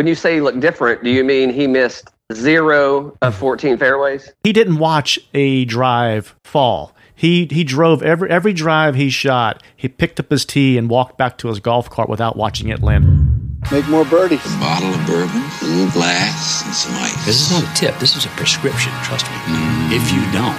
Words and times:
when 0.00 0.06
you 0.06 0.14
say 0.14 0.36
he 0.36 0.40
looked 0.40 0.60
different, 0.60 1.04
do 1.04 1.10
you 1.10 1.22
mean 1.22 1.50
he 1.50 1.66
missed 1.66 2.08
zero 2.32 3.14
of 3.20 3.34
14 3.34 3.76
fairways? 3.76 4.32
He 4.42 4.50
didn't 4.50 4.78
watch 4.78 5.18
a 5.34 5.66
drive 5.66 6.34
fall. 6.42 6.94
He 7.14 7.46
he 7.50 7.64
drove 7.64 8.02
every 8.02 8.30
every 8.30 8.54
drive 8.54 8.94
he 8.94 9.10
shot. 9.10 9.62
He 9.76 9.88
picked 9.88 10.18
up 10.18 10.30
his 10.30 10.46
tee 10.46 10.78
and 10.78 10.88
walked 10.88 11.18
back 11.18 11.36
to 11.36 11.48
his 11.48 11.60
golf 11.60 11.90
cart 11.90 12.08
without 12.08 12.34
watching 12.34 12.70
it 12.70 12.82
land. 12.82 13.60
Make 13.70 13.86
more 13.88 14.06
birdies. 14.06 14.40
A 14.46 14.58
bottle 14.58 14.88
of 14.88 15.06
bourbon, 15.06 15.36
a 15.36 15.66
little 15.66 15.92
glass, 15.92 16.64
and 16.64 16.74
some 16.74 16.94
ice. 16.94 17.26
This 17.26 17.42
is 17.42 17.50
not 17.50 17.70
a 17.70 17.74
tip. 17.78 17.98
This 17.98 18.16
is 18.16 18.24
a 18.24 18.30
prescription. 18.40 18.92
Trust 19.02 19.26
me. 19.26 19.36
Mm. 19.36 19.92
If 19.92 20.10
you 20.14 20.22
don't, 20.32 20.56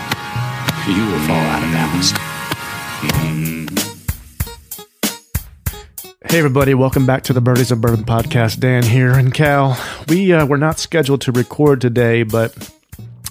you 0.86 1.04
will 1.12 1.26
fall 1.26 1.46
out 1.50 1.64
of 1.64 1.72
balance. 1.74 3.61
Hey 6.30 6.38
everybody, 6.38 6.76
welcome 6.76 7.08
back 7.08 7.24
to 7.24 7.34
the 7.34 7.42
Birdies 7.42 7.72
of 7.72 7.82
Bourbon 7.82 8.06
podcast. 8.06 8.60
Dan 8.60 8.84
here 8.84 9.12
and 9.12 9.34
Cal. 9.34 9.76
We 10.08 10.32
uh, 10.32 10.46
were 10.46 10.58
not 10.58 10.78
scheduled 10.78 11.22
to 11.22 11.32
record 11.32 11.82
today, 11.82 12.22
but 12.22 12.72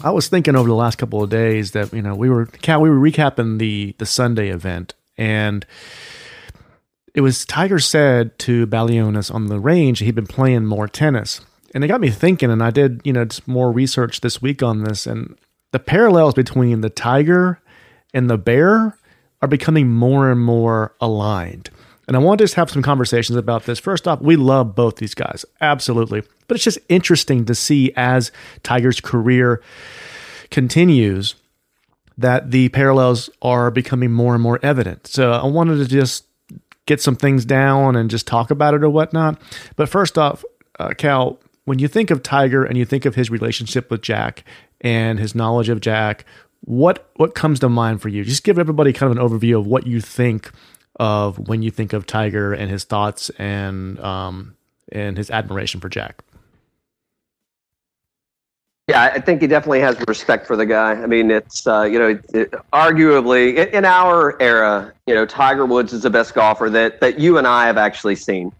I 0.02 0.10
was 0.10 0.26
thinking 0.26 0.56
over 0.56 0.68
the 0.68 0.74
last 0.74 0.98
couple 0.98 1.22
of 1.22 1.30
days 1.30 1.70
that 1.70 1.92
you 1.92 2.02
know 2.02 2.16
we 2.16 2.28
were 2.28 2.46
Cal, 2.46 2.80
we 2.80 2.90
were 2.90 2.98
recapping 2.98 3.58
the 3.60 3.94
the 3.98 4.06
Sunday 4.06 4.48
event, 4.48 4.94
and 5.16 5.64
it 7.14 7.20
was 7.20 7.44
Tiger 7.44 7.78
said 7.78 8.36
to 8.40 8.66
Balionis 8.66 9.32
on 9.32 9.46
the 9.46 9.60
range 9.60 10.00
he'd 10.00 10.16
been 10.16 10.26
playing 10.26 10.66
more 10.66 10.88
tennis, 10.88 11.40
and 11.72 11.84
it 11.84 11.88
got 11.88 12.00
me 12.00 12.10
thinking. 12.10 12.50
And 12.50 12.62
I 12.62 12.70
did 12.70 13.02
you 13.04 13.12
know 13.12 13.26
more 13.46 13.70
research 13.70 14.20
this 14.20 14.42
week 14.42 14.64
on 14.64 14.82
this, 14.82 15.06
and 15.06 15.38
the 15.70 15.78
parallels 15.78 16.34
between 16.34 16.80
the 16.80 16.90
Tiger 16.90 17.62
and 18.12 18.28
the 18.28 18.36
Bear 18.36 18.98
are 19.40 19.48
becoming 19.48 19.88
more 19.88 20.28
and 20.28 20.40
more 20.40 20.96
aligned. 21.00 21.70
And 22.10 22.16
I 22.16 22.20
want 22.20 22.38
to 22.38 22.42
just 22.42 22.54
have 22.54 22.68
some 22.68 22.82
conversations 22.82 23.38
about 23.38 23.66
this. 23.66 23.78
First 23.78 24.08
off, 24.08 24.20
we 24.20 24.34
love 24.34 24.74
both 24.74 24.96
these 24.96 25.14
guys, 25.14 25.44
absolutely. 25.60 26.24
But 26.48 26.56
it's 26.56 26.64
just 26.64 26.80
interesting 26.88 27.44
to 27.44 27.54
see 27.54 27.92
as 27.94 28.32
Tiger's 28.64 29.00
career 29.00 29.62
continues 30.50 31.36
that 32.18 32.50
the 32.50 32.68
parallels 32.70 33.30
are 33.42 33.70
becoming 33.70 34.10
more 34.10 34.34
and 34.34 34.42
more 34.42 34.58
evident. 34.60 35.06
So 35.06 35.30
I 35.30 35.46
wanted 35.46 35.76
to 35.76 35.86
just 35.86 36.24
get 36.86 37.00
some 37.00 37.14
things 37.14 37.44
down 37.44 37.94
and 37.94 38.10
just 38.10 38.26
talk 38.26 38.50
about 38.50 38.74
it 38.74 38.82
or 38.82 38.90
whatnot. 38.90 39.40
But 39.76 39.88
first 39.88 40.18
off, 40.18 40.44
uh, 40.80 40.94
Cal, 40.98 41.38
when 41.64 41.78
you 41.78 41.86
think 41.86 42.10
of 42.10 42.24
Tiger 42.24 42.64
and 42.64 42.76
you 42.76 42.84
think 42.84 43.04
of 43.04 43.14
his 43.14 43.30
relationship 43.30 43.88
with 43.88 44.02
Jack 44.02 44.42
and 44.80 45.20
his 45.20 45.36
knowledge 45.36 45.68
of 45.68 45.80
Jack, 45.80 46.24
what 46.62 47.08
what 47.14 47.36
comes 47.36 47.60
to 47.60 47.68
mind 47.68 48.02
for 48.02 48.08
you? 48.08 48.24
Just 48.24 48.42
give 48.42 48.58
everybody 48.58 48.92
kind 48.92 49.12
of 49.12 49.16
an 49.16 49.24
overview 49.24 49.60
of 49.60 49.68
what 49.68 49.86
you 49.86 50.00
think 50.00 50.50
of 51.00 51.48
when 51.48 51.62
you 51.62 51.70
think 51.70 51.94
of 51.94 52.06
Tiger 52.06 52.52
and 52.52 52.70
his 52.70 52.84
thoughts 52.84 53.30
and 53.30 53.98
um, 54.00 54.54
and 54.92 55.16
his 55.16 55.30
admiration 55.30 55.80
for 55.80 55.88
Jack. 55.88 56.22
Yeah, 58.86 59.04
I 59.14 59.20
think 59.20 59.40
he 59.40 59.46
definitely 59.46 59.80
has 59.80 59.96
respect 60.06 60.46
for 60.46 60.56
the 60.56 60.66
guy. 60.66 60.92
I 60.92 61.06
mean, 61.06 61.30
it's 61.30 61.66
uh, 61.66 61.82
you 61.82 61.98
know, 61.98 62.08
it, 62.08 62.24
it, 62.34 62.50
arguably 62.72 63.72
in, 63.72 63.84
our 63.84 64.40
era, 64.42 64.92
you 65.06 65.14
know, 65.14 65.24
Tiger 65.24 65.64
Woods 65.64 65.92
is 65.92 66.02
the 66.02 66.10
best 66.10 66.34
golfer 66.34 66.68
that 66.68 67.00
that 67.00 67.18
you 67.18 67.38
and 67.38 67.46
I 67.46 67.66
have 67.66 67.78
actually 67.78 68.16
seen. 68.16 68.52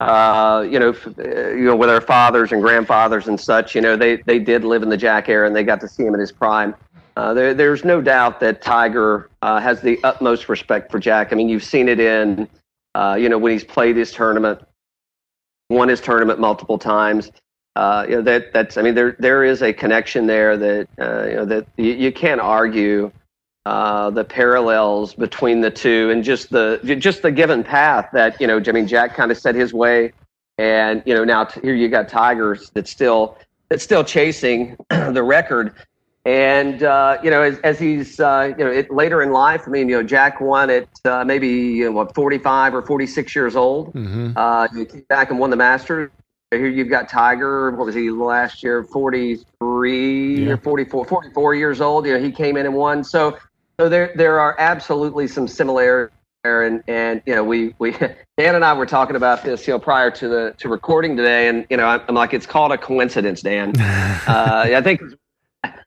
Uh, 0.00 0.66
you 0.68 0.80
know, 0.80 0.94
uh, 1.18 1.50
you 1.50 1.64
know, 1.64 1.76
with 1.76 1.88
our 1.88 2.00
fathers 2.00 2.50
and 2.50 2.62
grandfathers 2.62 3.28
and 3.28 3.38
such, 3.38 3.76
you 3.76 3.80
know, 3.80 3.96
they 3.96 4.16
they 4.16 4.40
did 4.40 4.64
live 4.64 4.82
in 4.82 4.88
the 4.88 4.96
Jack 4.96 5.28
era 5.28 5.46
and 5.46 5.54
they 5.54 5.62
got 5.62 5.80
to 5.82 5.88
see 5.88 6.04
him 6.04 6.14
in 6.14 6.20
his 6.20 6.32
prime. 6.32 6.74
Uh, 7.16 7.32
there, 7.32 7.54
there's 7.54 7.84
no 7.84 8.02
doubt 8.02 8.40
that 8.40 8.60
Tiger 8.60 9.30
uh, 9.40 9.58
has 9.58 9.80
the 9.80 9.98
utmost 10.04 10.48
respect 10.50 10.90
for 10.90 10.98
Jack. 10.98 11.32
I 11.32 11.36
mean, 11.36 11.48
you've 11.48 11.64
seen 11.64 11.88
it 11.88 11.98
in, 11.98 12.46
uh, 12.94 13.16
you 13.18 13.28
know, 13.30 13.38
when 13.38 13.52
he's 13.52 13.64
played 13.64 13.96
his 13.96 14.12
tournament, 14.12 14.60
won 15.70 15.88
his 15.88 16.00
tournament 16.00 16.38
multiple 16.38 16.78
times. 16.78 17.30
Uh, 17.74 18.06
you 18.08 18.16
know, 18.16 18.22
that 18.22 18.52
that's. 18.52 18.76
I 18.76 18.82
mean, 18.82 18.94
there 18.94 19.16
there 19.18 19.44
is 19.44 19.62
a 19.62 19.72
connection 19.72 20.26
there 20.26 20.56
that 20.56 20.88
uh, 20.98 21.26
you 21.26 21.34
know 21.36 21.44
that 21.44 21.66
you, 21.76 21.92
you 21.92 22.12
can't 22.12 22.40
argue 22.40 23.10
uh, 23.66 24.08
the 24.10 24.24
parallels 24.24 25.12
between 25.14 25.60
the 25.60 25.70
two, 25.70 26.10
and 26.10 26.24
just 26.24 26.48
the 26.50 26.80
just 26.98 27.20
the 27.20 27.30
given 27.30 27.62
path 27.62 28.08
that 28.14 28.40
you 28.40 28.46
know. 28.46 28.62
I 28.66 28.72
mean, 28.72 28.86
Jack 28.86 29.14
kind 29.14 29.30
of 29.30 29.36
set 29.36 29.54
his 29.54 29.74
way, 29.74 30.12
and 30.56 31.02
you 31.04 31.14
know 31.14 31.22
now 31.22 31.44
t- 31.44 31.60
here 31.60 31.74
you 31.74 31.88
got 31.90 32.08
Tigers 32.08 32.70
that's 32.72 32.90
still 32.90 33.36
that's 33.68 33.84
still 33.84 34.04
chasing 34.04 34.76
the 34.90 35.22
record 35.22 35.74
and 36.26 36.82
uh, 36.82 37.18
you 37.22 37.30
know, 37.30 37.42
as, 37.42 37.58
as 37.60 37.78
he's 37.78 38.18
uh, 38.18 38.52
you 38.58 38.64
know 38.64 38.70
it, 38.70 38.90
later 38.90 39.22
in 39.22 39.30
life, 39.30 39.62
I 39.66 39.70
mean, 39.70 39.88
you 39.88 39.96
know, 39.96 40.02
Jack 40.02 40.40
won 40.40 40.70
at 40.70 40.88
uh, 41.04 41.24
maybe 41.24 41.48
you 41.48 41.84
know, 41.84 41.92
what 41.92 42.16
45 42.16 42.74
or 42.74 42.82
46 42.82 43.34
years 43.36 43.54
old. 43.54 43.94
Mm-hmm. 43.94 44.32
Uh, 44.34 44.66
he 44.74 44.84
came 44.84 45.04
back 45.08 45.30
and 45.30 45.38
won 45.38 45.50
the 45.50 45.56
Masters. 45.56 46.10
Here 46.50 46.66
you've 46.66 46.90
got 46.90 47.08
Tiger. 47.08 47.70
What 47.70 47.86
was 47.86 47.94
he 47.94 48.10
last 48.10 48.64
year? 48.64 48.82
43 48.82 50.44
yeah. 50.44 50.52
or 50.52 50.56
44, 50.56 51.04
44 51.06 51.54
years 51.54 51.80
old. 51.80 52.06
You 52.06 52.14
know, 52.14 52.20
he 52.20 52.32
came 52.32 52.56
in 52.56 52.66
and 52.66 52.74
won. 52.74 53.04
So, 53.04 53.38
so 53.78 53.88
there 53.88 54.12
there 54.16 54.40
are 54.40 54.56
absolutely 54.58 55.28
some 55.28 55.46
similarities 55.46 56.12
there. 56.42 56.62
And 56.64 56.82
and 56.88 57.22
you 57.24 57.36
know, 57.36 57.44
we 57.44 57.72
we 57.78 57.92
Dan 58.36 58.56
and 58.56 58.64
I 58.64 58.72
were 58.72 58.86
talking 58.86 59.14
about 59.14 59.44
this, 59.44 59.66
you 59.68 59.74
know, 59.74 59.78
prior 59.78 60.10
to 60.10 60.28
the 60.28 60.54
to 60.58 60.68
recording 60.68 61.16
today. 61.16 61.46
And 61.46 61.66
you 61.70 61.76
know, 61.76 61.86
I'm, 61.86 62.00
I'm 62.08 62.16
like, 62.16 62.34
it's 62.34 62.46
called 62.46 62.72
a 62.72 62.78
coincidence, 62.78 63.42
Dan. 63.42 63.74
Uh, 64.26 64.66
I 64.74 64.82
think 64.82 65.00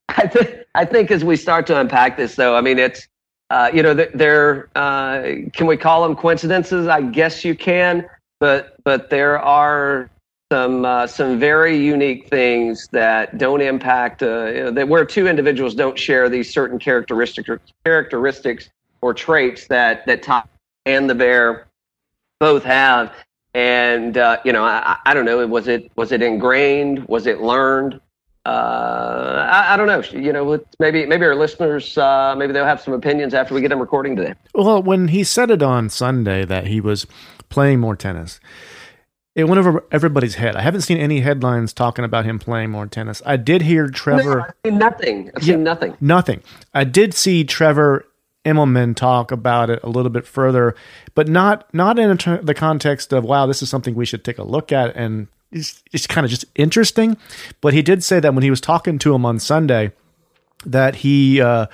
I 0.18 0.28
think 0.28 0.56
I 0.76 0.86
think 0.86 1.12
as 1.12 1.24
we 1.24 1.36
start 1.36 1.68
to 1.68 1.80
unpack 1.80 2.18
this, 2.18 2.36
though, 2.36 2.56
I 2.56 2.62
mean, 2.62 2.80
it's 2.80 3.08
uh, 3.52 3.70
you 3.74 3.84
know, 3.84 3.94
there 3.94 4.70
uh, 4.76 5.22
can 5.54 5.68
we 5.68 5.78
call 5.78 6.04
them 6.04 6.16
coincidences? 6.16 6.88
I 6.88 7.02
guess 7.02 7.46
you 7.46 7.56
can, 7.56 8.08
but 8.40 8.76
but 8.84 9.10
there 9.10 9.40
are 9.40 10.10
some 10.52 10.84
uh, 10.86 11.06
some 11.06 11.40
very 11.40 11.78
unique 11.78 12.28
things 12.28 12.88
that 12.92 13.38
don't 13.38 13.62
impact 13.62 14.24
uh, 14.24 14.72
that 14.72 14.88
where 14.88 15.06
two 15.06 15.28
individuals 15.28 15.76
don't 15.76 15.98
share 15.98 16.28
these 16.28 16.52
certain 16.52 16.80
characteristics 16.80 17.48
or 17.50 17.62
characteristics 17.86 18.70
or 19.02 19.14
traits 19.14 19.68
that 19.68 20.06
that 20.08 20.24
top 20.24 20.50
and 20.86 21.10
the 21.10 21.16
bear 21.16 21.68
both 22.40 22.64
have. 22.64 23.14
And 23.54 24.18
uh, 24.18 24.38
you 24.44 24.54
know, 24.54 24.64
I, 24.64 24.98
I 25.06 25.14
don't 25.14 25.26
know. 25.26 25.46
Was 25.46 25.68
it 25.68 25.92
was 25.96 26.12
it 26.12 26.24
ingrained? 26.24 27.08
Was 27.08 27.28
it 27.28 27.42
learned? 27.42 28.00
Uh, 28.46 29.48
I, 29.52 29.74
I, 29.74 29.78
don't 29.78 29.88
know. 29.88 30.02
You 30.18 30.32
know, 30.32 30.64
maybe 30.80 31.06
maybe 31.06 31.26
our 31.26 31.36
listeners, 31.36 31.98
uh, 31.98 32.36
maybe 32.38 32.54
they'll 32.54 32.66
have 32.66 32.82
some 32.82 32.94
opinions 32.94 33.34
after 33.34 33.54
we 33.54 33.62
get 33.62 33.70
them 33.70 33.80
recording 33.80 34.16
today. 34.16 34.34
Well, 34.54 34.82
when 34.82 35.10
he 35.10 35.24
said 35.24 35.52
it 35.52 35.62
on 35.62 35.90
Sunday 35.90 36.46
that 36.46 36.68
he 36.68 36.80
was 36.80 37.06
playing 37.50 37.80
more 37.80 37.96
tennis, 37.96 38.40
it 39.36 39.44
went 39.46 39.60
over 39.60 39.84
everybody's 39.92 40.36
head. 40.36 40.56
I 40.56 40.62
haven't 40.62 40.82
seen 40.82 40.98
any 40.98 41.20
headlines 41.20 41.74
talking 41.74 42.06
about 42.06 42.26
him 42.26 42.40
playing 42.40 42.72
more 42.72 42.88
tennis. 42.88 43.22
I 43.26 43.38
did 43.38 43.62
hear 43.62 43.88
Trevor. 43.88 44.36
No, 44.36 44.42
I've 44.42 44.54
seen 44.66 44.78
nothing. 44.78 45.32
I've 45.36 45.44
yeah, 45.44 45.54
seen 45.56 45.64
nothing. 45.64 45.98
Nothing. 46.00 46.44
I 46.74 46.86
did 46.86 47.14
see 47.14 47.44
Trevor 47.44 48.06
Immelman 48.46 48.96
talk 48.96 49.32
about 49.32 49.70
it 49.70 49.80
a 49.84 49.90
little 49.90 50.10
bit 50.10 50.26
further, 50.26 50.76
but 51.14 51.28
not 51.28 51.72
not 51.74 52.00
in 52.00 52.18
the 52.42 52.56
context 52.56 53.12
of 53.12 53.26
wow, 53.26 53.46
this 53.46 53.62
is 53.62 53.70
something 53.70 53.96
we 53.96 54.06
should 54.06 54.24
take 54.24 54.38
a 54.38 54.44
look 54.44 54.72
at 54.72 54.96
and 54.96 55.28
it's, 55.52 56.08
kind 56.08 56.26
of 56.26 56.32
just 56.32 56.46
interesting. 56.56 57.18
But 57.62 57.74
he 57.74 57.82
did 57.82 58.04
say 58.04 58.20
that 58.20 58.34
when 58.34 58.44
he 58.44 58.50
was 58.50 58.62
talking 58.62 59.00
to 59.00 59.14
him 59.14 59.26
on 59.26 59.40
Sunday, 59.40 59.92
that 60.66 60.96
he 60.98 61.42
uh, 61.42 61.68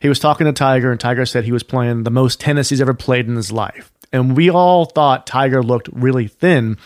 he 0.00 0.08
was 0.08 0.18
talking 0.18 0.46
to 0.46 0.52
Tiger, 0.52 0.90
and 0.90 0.98
Tiger 0.98 1.26
said 1.26 1.44
he 1.44 1.52
was 1.52 1.62
playing 1.62 2.04
the 2.04 2.10
most 2.10 2.40
tennis 2.40 2.70
he's 2.70 2.80
ever 2.80 2.94
played 2.94 3.28
in 3.28 3.36
his 3.36 3.52
life. 3.52 3.92
And 4.12 4.36
we 4.36 4.50
all 4.50 4.86
thought 4.86 5.26
Tiger 5.26 5.62
looked 5.62 5.88
really 5.92 6.26
thin 6.26 6.76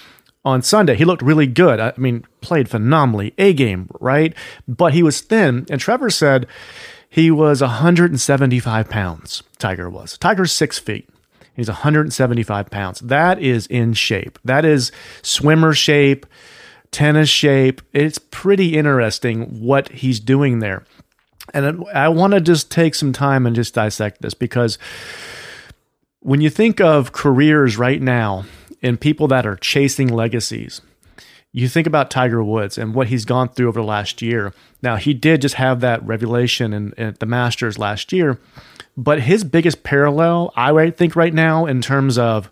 on 0.44 0.62
Sunday. 0.62 0.94
He 0.94 1.04
looked 1.04 1.22
really 1.22 1.46
good. 1.46 1.80
I 1.80 1.92
mean, 1.96 2.26
played 2.40 2.68
phenomenally, 2.68 3.32
a 3.38 3.52
game, 3.54 3.88
right? 4.00 4.34
But 4.68 4.92
he 4.92 5.02
was 5.02 5.20
thin. 5.20 5.66
And 5.70 5.80
Trevor 5.80 6.10
said 6.10 6.46
he 7.08 7.30
was 7.30 7.62
175 7.62 8.88
pounds. 8.90 9.42
Tiger 9.58 9.88
was. 9.88 10.18
Tiger's 10.18 10.52
six 10.52 10.78
feet. 10.78 11.08
He's 11.54 11.68
175 11.68 12.70
pounds. 12.70 13.00
That 13.00 13.40
is 13.40 13.66
in 13.68 13.94
shape. 13.94 14.38
That 14.44 14.64
is 14.64 14.90
swimmer 15.22 15.72
shape, 15.72 16.26
tennis 16.90 17.28
shape. 17.28 17.80
It's 17.92 18.18
pretty 18.18 18.76
interesting 18.76 19.60
what 19.60 19.88
he's 19.90 20.20
doing 20.20 20.58
there. 20.58 20.84
And 21.52 21.84
I 21.94 22.08
want 22.08 22.32
to 22.32 22.40
just 22.40 22.70
take 22.70 22.94
some 22.94 23.12
time 23.12 23.46
and 23.46 23.54
just 23.54 23.74
dissect 23.74 24.22
this 24.22 24.34
because 24.34 24.78
when 26.20 26.40
you 26.40 26.50
think 26.50 26.80
of 26.80 27.12
careers 27.12 27.76
right 27.76 28.00
now 28.00 28.44
and 28.82 29.00
people 29.00 29.28
that 29.28 29.46
are 29.46 29.56
chasing 29.56 30.08
legacies, 30.08 30.80
you 31.56 31.68
think 31.68 31.86
about 31.86 32.10
Tiger 32.10 32.42
Woods 32.42 32.76
and 32.76 32.96
what 32.96 33.06
he's 33.06 33.24
gone 33.24 33.48
through 33.48 33.68
over 33.68 33.80
the 33.80 33.86
last 33.86 34.20
year. 34.20 34.52
Now, 34.82 34.96
he 34.96 35.14
did 35.14 35.40
just 35.40 35.54
have 35.54 35.80
that 35.80 36.04
revelation 36.04 36.72
in, 36.72 36.92
in 36.98 37.16
the 37.20 37.26
Masters 37.26 37.78
last 37.78 38.12
year, 38.12 38.40
but 38.96 39.20
his 39.20 39.44
biggest 39.44 39.84
parallel, 39.84 40.52
I 40.56 40.90
think, 40.90 41.14
right 41.14 41.32
now, 41.32 41.64
in 41.66 41.80
terms 41.80 42.18
of 42.18 42.50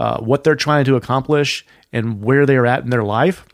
uh, 0.00 0.20
what 0.20 0.42
they're 0.42 0.56
trying 0.56 0.84
to 0.86 0.96
accomplish 0.96 1.64
and 1.92 2.24
where 2.24 2.44
they're 2.44 2.66
at 2.66 2.82
in 2.82 2.90
their 2.90 3.04
life, 3.04 3.46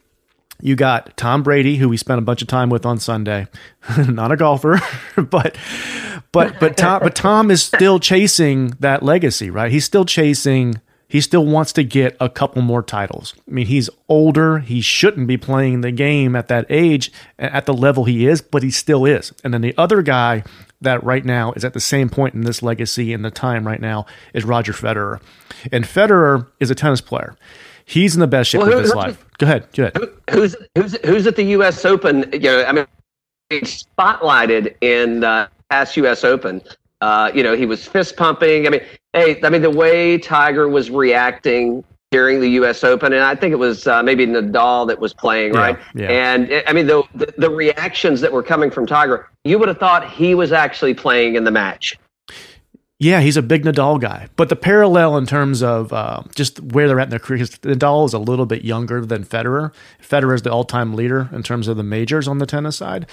you 0.62 0.76
got 0.76 1.14
Tom 1.18 1.42
Brady, 1.42 1.76
who 1.76 1.90
we 1.90 1.98
spent 1.98 2.18
a 2.18 2.22
bunch 2.22 2.40
of 2.40 2.48
time 2.48 2.70
with 2.70 2.86
on 2.86 2.98
Sunday, 2.98 3.48
not 4.08 4.32
a 4.32 4.36
golfer, 4.36 4.80
but 5.16 5.58
but 6.32 6.58
but 6.58 6.78
Tom 6.78 7.00
but 7.02 7.14
Tom 7.14 7.50
is 7.50 7.62
still 7.62 8.00
chasing 8.00 8.68
that 8.80 9.02
legacy, 9.02 9.50
right? 9.50 9.70
He's 9.70 9.84
still 9.84 10.06
chasing 10.06 10.80
he 11.08 11.20
still 11.20 11.46
wants 11.46 11.72
to 11.74 11.84
get 11.84 12.16
a 12.20 12.28
couple 12.28 12.62
more 12.62 12.82
titles. 12.82 13.34
I 13.48 13.50
mean, 13.50 13.66
he's 13.66 13.88
older. 14.08 14.58
He 14.58 14.80
shouldn't 14.80 15.28
be 15.28 15.36
playing 15.36 15.80
the 15.80 15.92
game 15.92 16.34
at 16.34 16.48
that 16.48 16.66
age 16.68 17.12
at 17.38 17.66
the 17.66 17.74
level 17.74 18.04
he 18.04 18.26
is, 18.26 18.40
but 18.40 18.62
he 18.62 18.70
still 18.70 19.04
is. 19.04 19.32
And 19.44 19.54
then 19.54 19.60
the 19.60 19.74
other 19.78 20.02
guy 20.02 20.42
that 20.80 21.02
right 21.04 21.24
now 21.24 21.52
is 21.52 21.64
at 21.64 21.74
the 21.74 21.80
same 21.80 22.08
point 22.08 22.34
in 22.34 22.42
this 22.42 22.62
legacy 22.62 23.12
and 23.12 23.24
the 23.24 23.30
time 23.30 23.66
right 23.66 23.80
now 23.80 24.06
is 24.34 24.44
Roger 24.44 24.72
Federer. 24.72 25.20
And 25.72 25.84
Federer 25.84 26.46
is 26.60 26.70
a 26.70 26.74
tennis 26.74 27.00
player. 27.00 27.36
He's 27.84 28.14
in 28.14 28.20
the 28.20 28.26
best 28.26 28.50
shape 28.50 28.62
well, 28.62 28.72
of 28.72 28.82
his 28.82 28.94
life. 28.94 29.24
Go 29.38 29.46
ahead. 29.46 29.68
Go 29.72 29.84
ahead. 29.84 29.96
Who's 30.30 30.56
who's 30.74 30.96
who's 31.04 31.26
at 31.28 31.36
the 31.36 31.44
U.S. 31.44 31.84
Open? 31.84 32.28
You 32.32 32.40
know, 32.40 32.64
I 32.64 32.72
mean, 32.72 32.86
he's 33.48 33.84
spotlighted 33.84 34.74
in 34.80 35.22
uh, 35.22 35.46
past 35.70 35.96
U.S. 35.98 36.24
Open. 36.24 36.60
Uh, 37.00 37.30
you 37.34 37.42
know, 37.42 37.54
he 37.54 37.66
was 37.66 37.86
fist 37.86 38.16
pumping. 38.16 38.66
I 38.66 38.70
mean, 38.70 38.80
hey, 39.12 39.40
I 39.42 39.50
mean 39.50 39.62
the 39.62 39.70
way 39.70 40.18
Tiger 40.18 40.68
was 40.68 40.90
reacting 40.90 41.84
during 42.10 42.40
the 42.40 42.48
U.S. 42.50 42.84
Open, 42.84 43.12
and 43.12 43.22
I 43.22 43.34
think 43.34 43.52
it 43.52 43.56
was 43.56 43.86
uh, 43.86 44.02
maybe 44.02 44.26
Nadal 44.26 44.86
that 44.88 44.98
was 44.98 45.12
playing, 45.12 45.54
yeah, 45.54 45.60
right? 45.60 45.78
Yeah. 45.94 46.08
And 46.08 46.62
I 46.66 46.72
mean 46.72 46.86
the, 46.86 47.02
the, 47.14 47.34
the 47.36 47.50
reactions 47.50 48.20
that 48.20 48.32
were 48.32 48.42
coming 48.42 48.70
from 48.70 48.86
Tiger, 48.86 49.28
you 49.44 49.58
would 49.58 49.68
have 49.68 49.78
thought 49.78 50.10
he 50.10 50.34
was 50.34 50.52
actually 50.52 50.94
playing 50.94 51.34
in 51.34 51.44
the 51.44 51.50
match. 51.50 51.98
Yeah, 52.98 53.20
he's 53.20 53.36
a 53.36 53.42
big 53.42 53.64
Nadal 53.64 54.00
guy. 54.00 54.28
But 54.36 54.48
the 54.48 54.56
parallel 54.56 55.18
in 55.18 55.26
terms 55.26 55.62
of 55.62 55.92
uh, 55.92 56.22
just 56.34 56.60
where 56.60 56.88
they're 56.88 56.98
at 56.98 57.04
in 57.04 57.10
their 57.10 57.18
career, 57.18 57.40
Nadal 57.40 58.06
is 58.06 58.14
a 58.14 58.18
little 58.18 58.46
bit 58.46 58.64
younger 58.64 59.04
than 59.04 59.24
Federer. 59.24 59.72
Federer 60.02 60.34
is 60.34 60.42
the 60.42 60.50
all-time 60.50 60.94
leader 60.94 61.28
in 61.32 61.42
terms 61.42 61.68
of 61.68 61.76
the 61.76 61.82
majors 61.82 62.26
on 62.26 62.38
the 62.38 62.46
tennis 62.46 62.76
side. 62.76 63.06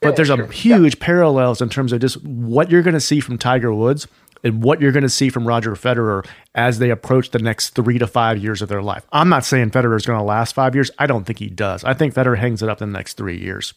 But 0.00 0.10
yeah, 0.10 0.14
there's 0.16 0.28
sure. 0.28 0.42
a 0.42 0.52
huge 0.52 0.96
yeah. 0.96 1.04
parallels 1.04 1.62
in 1.62 1.68
terms 1.68 1.92
of 1.92 2.00
just 2.00 2.22
what 2.24 2.70
you're 2.70 2.82
going 2.82 2.94
to 2.94 3.00
see 3.00 3.20
from 3.20 3.38
Tiger 3.38 3.72
Woods 3.72 4.08
and 4.42 4.62
what 4.62 4.80
you're 4.80 4.92
going 4.92 5.02
to 5.02 5.08
see 5.08 5.28
from 5.28 5.46
Roger 5.46 5.72
Federer 5.72 6.26
as 6.56 6.80
they 6.80 6.90
approach 6.90 7.30
the 7.30 7.38
next 7.38 7.70
three 7.70 7.98
to 7.98 8.08
five 8.08 8.38
years 8.38 8.60
of 8.60 8.68
their 8.68 8.82
life. 8.82 9.06
I'm 9.12 9.28
not 9.28 9.44
saying 9.44 9.70
Federer 9.70 9.96
is 9.96 10.06
going 10.06 10.18
to 10.18 10.24
last 10.24 10.52
five 10.52 10.74
years. 10.74 10.90
I 10.98 11.06
don't 11.06 11.24
think 11.24 11.38
he 11.38 11.48
does. 11.48 11.84
I 11.84 11.94
think 11.94 12.12
Federer 12.12 12.38
hangs 12.38 12.60
it 12.60 12.68
up 12.68 12.82
in 12.82 12.90
the 12.90 12.98
next 12.98 13.16
three 13.16 13.38
years 13.38 13.72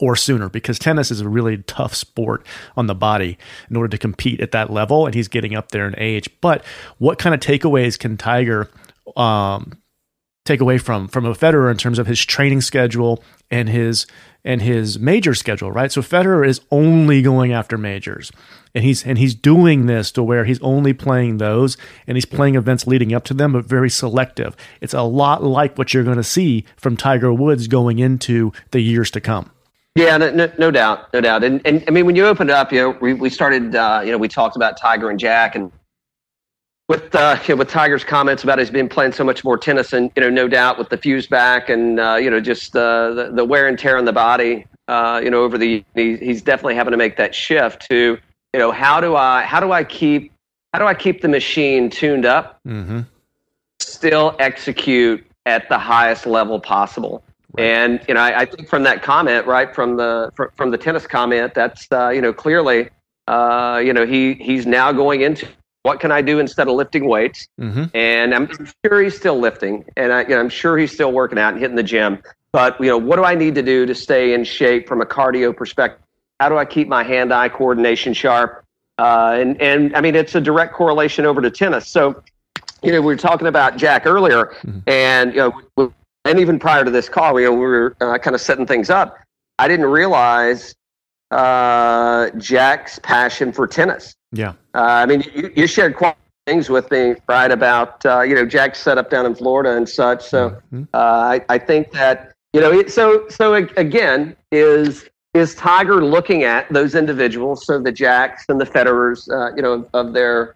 or 0.00 0.16
sooner 0.16 0.48
because 0.48 0.78
tennis 0.78 1.10
is 1.10 1.20
a 1.20 1.28
really 1.28 1.58
tough 1.58 1.94
sport 1.94 2.46
on 2.76 2.86
the 2.86 2.94
body 2.94 3.38
in 3.70 3.76
order 3.76 3.88
to 3.88 3.98
compete 3.98 4.40
at 4.40 4.52
that 4.52 4.70
level 4.70 5.06
and 5.06 5.14
he's 5.14 5.28
getting 5.28 5.54
up 5.54 5.70
there 5.70 5.86
in 5.86 5.94
age 5.98 6.28
but 6.40 6.64
what 6.98 7.18
kind 7.18 7.34
of 7.34 7.40
takeaways 7.40 7.98
can 7.98 8.16
tiger 8.16 8.68
um, 9.16 9.72
take 10.44 10.60
away 10.60 10.78
from 10.78 11.08
from 11.08 11.24
a 11.24 11.34
Federer 11.34 11.70
in 11.70 11.76
terms 11.76 11.98
of 11.98 12.06
his 12.06 12.24
training 12.24 12.60
schedule 12.60 13.22
and 13.50 13.68
his 13.68 14.06
and 14.44 14.60
his 14.60 14.98
major 14.98 15.34
schedule, 15.34 15.70
right? 15.70 15.92
So 15.92 16.02
Federer 16.02 16.46
is 16.46 16.60
only 16.70 17.22
going 17.22 17.52
after 17.52 17.78
majors. 17.78 18.32
And 18.74 18.84
he's 18.84 19.04
and 19.04 19.18
he's 19.18 19.34
doing 19.34 19.86
this 19.86 20.10
to 20.12 20.22
where 20.22 20.44
he's 20.44 20.60
only 20.60 20.92
playing 20.92 21.36
those 21.38 21.76
and 22.06 22.16
he's 22.16 22.24
playing 22.24 22.54
events 22.54 22.86
leading 22.86 23.12
up 23.12 23.24
to 23.24 23.34
them, 23.34 23.52
but 23.52 23.66
very 23.66 23.90
selective. 23.90 24.56
It's 24.80 24.94
a 24.94 25.02
lot 25.02 25.44
like 25.44 25.76
what 25.76 25.92
you're 25.92 26.04
going 26.04 26.16
to 26.16 26.24
see 26.24 26.64
from 26.76 26.96
Tiger 26.96 27.32
Woods 27.32 27.68
going 27.68 27.98
into 27.98 28.52
the 28.70 28.80
years 28.80 29.10
to 29.12 29.20
come. 29.20 29.50
Yeah, 29.94 30.16
no, 30.16 30.30
no, 30.30 30.50
no, 30.58 30.70
doubt, 30.70 31.12
no 31.12 31.20
doubt. 31.20 31.44
And, 31.44 31.60
and 31.66 31.84
I 31.86 31.90
mean, 31.90 32.06
when 32.06 32.16
you 32.16 32.26
opened 32.26 32.50
up, 32.50 32.72
you 32.72 32.80
know, 32.80 32.90
we, 33.00 33.12
we 33.12 33.28
started, 33.28 33.76
uh, 33.76 34.00
you 34.04 34.10
know, 34.10 34.16
we 34.16 34.26
talked 34.26 34.56
about 34.56 34.78
Tiger 34.78 35.10
and 35.10 35.18
Jack, 35.18 35.54
and 35.54 35.70
with 36.88 37.14
uh, 37.14 37.38
you 37.46 37.54
know, 37.54 37.58
with 37.58 37.68
Tiger's 37.68 38.04
comments 38.04 38.42
about 38.42 38.58
he's 38.58 38.70
been 38.70 38.88
playing 38.88 39.12
so 39.12 39.22
much 39.22 39.44
more 39.44 39.58
tennis, 39.58 39.92
and 39.92 40.10
you 40.16 40.22
know, 40.22 40.30
no 40.30 40.48
doubt 40.48 40.78
with 40.78 40.88
the 40.88 40.96
fuse 40.96 41.26
back, 41.26 41.68
and 41.68 42.00
uh, 42.00 42.16
you 42.20 42.30
know, 42.30 42.40
just 42.40 42.74
uh, 42.74 43.12
the 43.12 43.30
the 43.32 43.44
wear 43.44 43.68
and 43.68 43.78
tear 43.78 43.98
on 43.98 44.06
the 44.06 44.12
body, 44.12 44.66
uh, 44.88 45.20
you 45.22 45.30
know, 45.30 45.42
over 45.42 45.58
the 45.58 45.84
he, 45.94 46.16
he's 46.16 46.42
definitely 46.42 46.74
having 46.74 46.90
to 46.92 46.96
make 46.96 47.16
that 47.18 47.34
shift 47.34 47.88
to, 47.90 48.18
you 48.52 48.60
know, 48.60 48.72
how 48.72 49.00
do 49.00 49.14
I 49.14 49.42
how 49.42 49.60
do 49.60 49.72
I 49.72 49.84
keep 49.84 50.32
how 50.72 50.78
do 50.78 50.86
I 50.86 50.94
keep 50.94 51.20
the 51.20 51.28
machine 51.28 51.90
tuned 51.90 52.24
up, 52.24 52.60
mm-hmm. 52.66 53.00
still 53.78 54.36
execute 54.38 55.24
at 55.44 55.68
the 55.68 55.78
highest 55.78 56.26
level 56.26 56.60
possible. 56.60 57.22
Right. 57.54 57.64
And 57.64 58.00
you 58.08 58.14
know, 58.14 58.20
I, 58.20 58.40
I, 58.40 58.44
think 58.46 58.68
from 58.68 58.82
that 58.84 59.02
comment, 59.02 59.46
right 59.46 59.74
from 59.74 59.96
the 59.96 60.32
from, 60.34 60.48
from 60.56 60.70
the 60.70 60.78
tennis 60.78 61.06
comment, 61.06 61.52
that's 61.54 61.86
uh, 61.92 62.08
you 62.08 62.22
know 62.22 62.32
clearly, 62.32 62.88
uh, 63.28 63.82
you 63.84 63.92
know, 63.92 64.06
he 64.06 64.34
he's 64.34 64.66
now 64.66 64.90
going 64.92 65.20
into 65.20 65.46
what 65.82 66.00
can 66.00 66.12
I 66.12 66.22
do 66.22 66.38
instead 66.38 66.68
of 66.68 66.74
lifting 66.74 67.06
weights, 67.06 67.48
mm-hmm. 67.60 67.84
and 67.94 68.34
I'm 68.34 68.48
sure 68.84 69.02
he's 69.02 69.16
still 69.16 69.38
lifting, 69.38 69.84
and 69.96 70.12
I, 70.12 70.22
you 70.22 70.30
know, 70.30 70.40
I'm 70.40 70.48
sure 70.48 70.78
he's 70.78 70.92
still 70.92 71.12
working 71.12 71.38
out 71.38 71.52
and 71.52 71.60
hitting 71.60 71.76
the 71.76 71.82
gym. 71.82 72.22
But 72.52 72.80
you 72.80 72.86
know, 72.86 72.98
what 72.98 73.16
do 73.16 73.24
I 73.24 73.34
need 73.34 73.54
to 73.56 73.62
do 73.62 73.86
to 73.86 73.94
stay 73.94 74.34
in 74.34 74.44
shape 74.44 74.88
from 74.88 75.00
a 75.00 75.06
cardio 75.06 75.56
perspective? 75.56 76.02
How 76.40 76.48
do 76.48 76.58
I 76.58 76.64
keep 76.64 76.88
my 76.88 77.02
hand-eye 77.02 77.50
coordination 77.50 78.14
sharp? 78.14 78.64
Uh, 78.98 79.36
and 79.38 79.60
and 79.60 79.96
I 79.96 80.00
mean, 80.00 80.14
it's 80.14 80.34
a 80.34 80.40
direct 80.40 80.74
correlation 80.74 81.26
over 81.26 81.40
to 81.40 81.50
tennis. 81.50 81.88
So, 81.88 82.22
you 82.82 82.92
know, 82.92 83.00
we 83.00 83.06
were 83.06 83.16
talking 83.16 83.46
about 83.46 83.76
Jack 83.76 84.06
earlier, 84.06 84.54
mm-hmm. 84.64 84.78
and 84.86 85.34
you 85.34 85.52
know, 85.76 85.92
and 86.24 86.38
even 86.38 86.58
prior 86.58 86.84
to 86.84 86.90
this 86.90 87.08
call, 87.08 87.34
we, 87.34 87.48
we 87.48 87.56
were 87.56 87.96
uh, 88.00 88.18
kind 88.18 88.34
of 88.34 88.40
setting 88.40 88.66
things 88.66 88.90
up. 88.90 89.18
I 89.58 89.68
didn't 89.68 89.86
realize 89.86 90.74
uh, 91.30 92.30
Jack's 92.38 92.98
passion 93.00 93.52
for 93.52 93.66
tennis. 93.66 94.14
Yeah. 94.32 94.50
Uh, 94.74 94.82
I 94.82 95.06
mean, 95.06 95.24
you, 95.34 95.52
you, 95.56 95.66
shared 95.66 95.96
quite 95.96 96.16
things 96.46 96.68
with 96.70 96.90
me, 96.90 97.14
right, 97.28 97.50
about, 97.50 98.04
uh, 98.06 98.22
you 98.22 98.34
know, 98.34 98.46
Jack's 98.46 98.78
set 98.78 98.98
up 98.98 99.10
down 99.10 99.26
in 99.26 99.34
Florida 99.34 99.76
and 99.76 99.88
such. 99.88 100.24
So 100.24 100.50
mm-hmm. 100.50 100.84
Uh, 100.94 100.98
I, 100.98 101.44
I 101.48 101.58
think 101.58 101.90
that, 101.92 102.32
you 102.52 102.60
know, 102.60 102.72
it, 102.72 102.90
so, 102.90 103.28
so 103.28 103.54
again, 103.54 104.36
is, 104.50 105.08
is 105.34 105.54
Tiger 105.54 106.04
looking 106.04 106.44
at 106.44 106.70
those 106.72 106.94
individuals, 106.94 107.66
so 107.66 107.78
the 107.78 107.92
Jacks 107.92 108.44
and 108.48 108.60
the 108.60 108.66
Federers, 108.66 109.28
uh, 109.30 109.54
you 109.54 109.62
know, 109.62 109.88
of 109.94 110.12
their, 110.12 110.54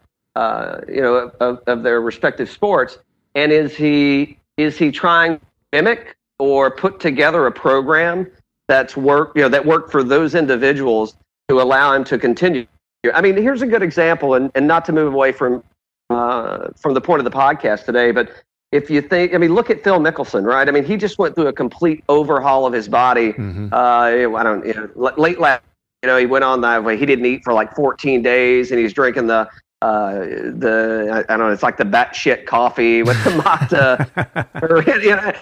you 0.88 1.00
know, 1.00 1.30
of, 1.40 1.60
of 1.66 1.82
their 1.82 2.00
respective 2.00 2.50
sports, 2.50 2.98
and 3.34 3.52
is 3.52 3.74
he, 3.74 4.38
is 4.58 4.76
he 4.76 4.90
trying 4.90 5.40
mimic 5.72 6.16
or 6.38 6.70
put 6.70 7.00
together 7.00 7.46
a 7.46 7.52
program 7.52 8.30
that's 8.68 8.96
work 8.96 9.32
you 9.36 9.42
know 9.42 9.48
that 9.48 9.64
worked 9.64 9.90
for 9.90 10.02
those 10.02 10.34
individuals 10.34 11.16
to 11.48 11.60
allow 11.60 11.92
him 11.92 12.04
to 12.04 12.18
continue. 12.18 12.66
I 13.14 13.20
mean, 13.20 13.36
here's 13.36 13.62
a 13.62 13.66
good 13.66 13.82
example, 13.82 14.34
and, 14.34 14.50
and 14.56 14.66
not 14.66 14.84
to 14.86 14.92
move 14.92 15.14
away 15.14 15.30
from 15.32 15.62
uh, 16.10 16.68
from 16.76 16.94
the 16.94 17.00
point 17.00 17.20
of 17.20 17.24
the 17.24 17.30
podcast 17.30 17.84
today, 17.84 18.10
but 18.10 18.30
if 18.72 18.90
you 18.90 19.00
think, 19.00 19.34
I 19.34 19.38
mean, 19.38 19.54
look 19.54 19.70
at 19.70 19.82
Phil 19.82 19.98
Mickelson, 19.98 20.44
right? 20.44 20.68
I 20.68 20.72
mean, 20.72 20.84
he 20.84 20.96
just 20.96 21.18
went 21.18 21.34
through 21.34 21.46
a 21.46 21.52
complete 21.52 22.02
overhaul 22.08 22.66
of 22.66 22.72
his 22.72 22.88
body. 22.88 23.32
Mm-hmm. 23.32 23.72
Uh, 23.72 24.36
I 24.36 24.42
don't, 24.42 24.66
you 24.66 24.74
know, 24.74 25.12
late 25.16 25.38
last, 25.38 25.62
you 26.02 26.08
know, 26.08 26.16
he 26.16 26.26
went 26.26 26.44
on 26.44 26.60
that 26.62 26.82
way. 26.82 26.96
He 26.96 27.06
didn't 27.06 27.26
eat 27.26 27.42
for 27.44 27.52
like 27.52 27.74
14 27.74 28.22
days, 28.22 28.70
and 28.70 28.80
he's 28.80 28.92
drinking 28.92 29.28
the 29.28 29.48
uh, 29.82 30.14
the 30.14 31.24
I, 31.28 31.36
don't 31.36 31.46
know, 31.46 31.52
it's 31.52 31.62
like 31.62 31.76
the 31.76 31.84
batshit 31.84 32.46
coffee 32.46 33.02
with 33.02 33.22
the 33.24 33.30
mata, 33.36 34.48
or 34.62 34.82
you 34.82 35.14
know, 35.14 35.32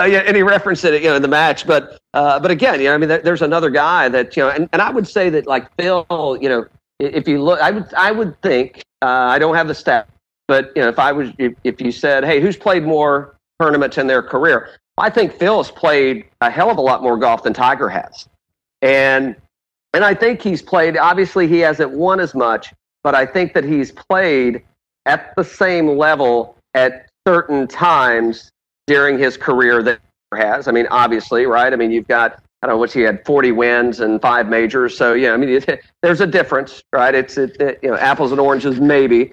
uh, 0.00 0.04
yeah, 0.04 0.18
and 0.20 0.36
he 0.36 0.42
referenced 0.42 0.84
it, 0.84 1.02
you 1.02 1.08
know, 1.08 1.16
in 1.16 1.22
the 1.22 1.28
match. 1.28 1.66
But 1.66 2.00
uh, 2.14 2.38
but 2.40 2.50
again, 2.50 2.80
you 2.80 2.86
know, 2.86 2.94
I 2.94 2.98
mean, 2.98 3.08
there's 3.08 3.42
another 3.42 3.70
guy 3.70 4.08
that 4.08 4.36
you 4.36 4.42
know, 4.42 4.50
and, 4.50 4.68
and 4.72 4.82
I 4.82 4.90
would 4.90 5.06
say 5.06 5.30
that 5.30 5.46
like 5.46 5.74
Phil, 5.76 6.06
you 6.40 6.48
know, 6.48 6.66
if 6.98 7.28
you 7.28 7.42
look, 7.42 7.60
I 7.60 7.70
would 7.70 7.92
I 7.94 8.12
would 8.12 8.40
think 8.42 8.82
uh, 9.02 9.06
I 9.06 9.38
don't 9.38 9.54
have 9.54 9.68
the 9.68 9.74
stat, 9.74 10.08
but 10.48 10.72
you 10.76 10.82
know, 10.82 10.88
if 10.88 10.98
I 10.98 11.12
was 11.12 11.30
if, 11.38 11.54
if 11.64 11.80
you 11.80 11.92
said, 11.92 12.24
hey, 12.24 12.40
who's 12.40 12.56
played 12.56 12.84
more 12.84 13.36
tournaments 13.60 13.98
in 13.98 14.06
their 14.06 14.22
career? 14.22 14.70
I 14.98 15.10
think 15.10 15.32
Phil 15.34 15.58
has 15.58 15.70
played 15.70 16.24
a 16.40 16.50
hell 16.50 16.70
of 16.70 16.78
a 16.78 16.80
lot 16.80 17.02
more 17.02 17.18
golf 17.18 17.42
than 17.42 17.52
Tiger 17.52 17.88
has, 17.88 18.28
and 18.82 19.36
and 19.92 20.04
I 20.04 20.14
think 20.14 20.42
he's 20.42 20.62
played. 20.62 20.96
Obviously, 20.96 21.48
he 21.48 21.58
hasn't 21.58 21.90
won 21.90 22.20
as 22.20 22.34
much, 22.34 22.72
but 23.02 23.14
I 23.14 23.26
think 23.26 23.54
that 23.54 23.64
he's 23.64 23.92
played 23.92 24.62
at 25.04 25.34
the 25.36 25.44
same 25.44 25.96
level 25.96 26.56
at 26.74 27.08
certain 27.26 27.66
times 27.66 28.52
during 28.86 29.18
his 29.18 29.36
career 29.36 29.82
that 29.82 30.00
has. 30.34 30.68
I 30.68 30.72
mean, 30.72 30.86
obviously, 30.90 31.46
right? 31.46 31.72
I 31.72 31.76
mean, 31.76 31.90
you've 31.90 32.08
got 32.08 32.42
I 32.62 32.66
don't 32.66 32.76
know 32.76 32.78
what 32.78 32.92
he 32.92 33.02
had 33.02 33.24
40 33.24 33.52
wins 33.52 34.00
and 34.00 34.20
five 34.20 34.48
majors. 34.48 34.96
So 34.96 35.12
yeah, 35.12 35.32
I 35.32 35.36
mean, 35.36 35.50
it, 35.50 35.80
there's 36.02 36.20
a 36.20 36.26
difference, 36.26 36.82
right? 36.92 37.14
It's 37.14 37.36
it, 37.36 37.60
it, 37.60 37.78
you 37.82 37.90
know 37.90 37.96
apples 37.96 38.32
and 38.32 38.40
oranges 38.40 38.80
maybe. 38.80 39.32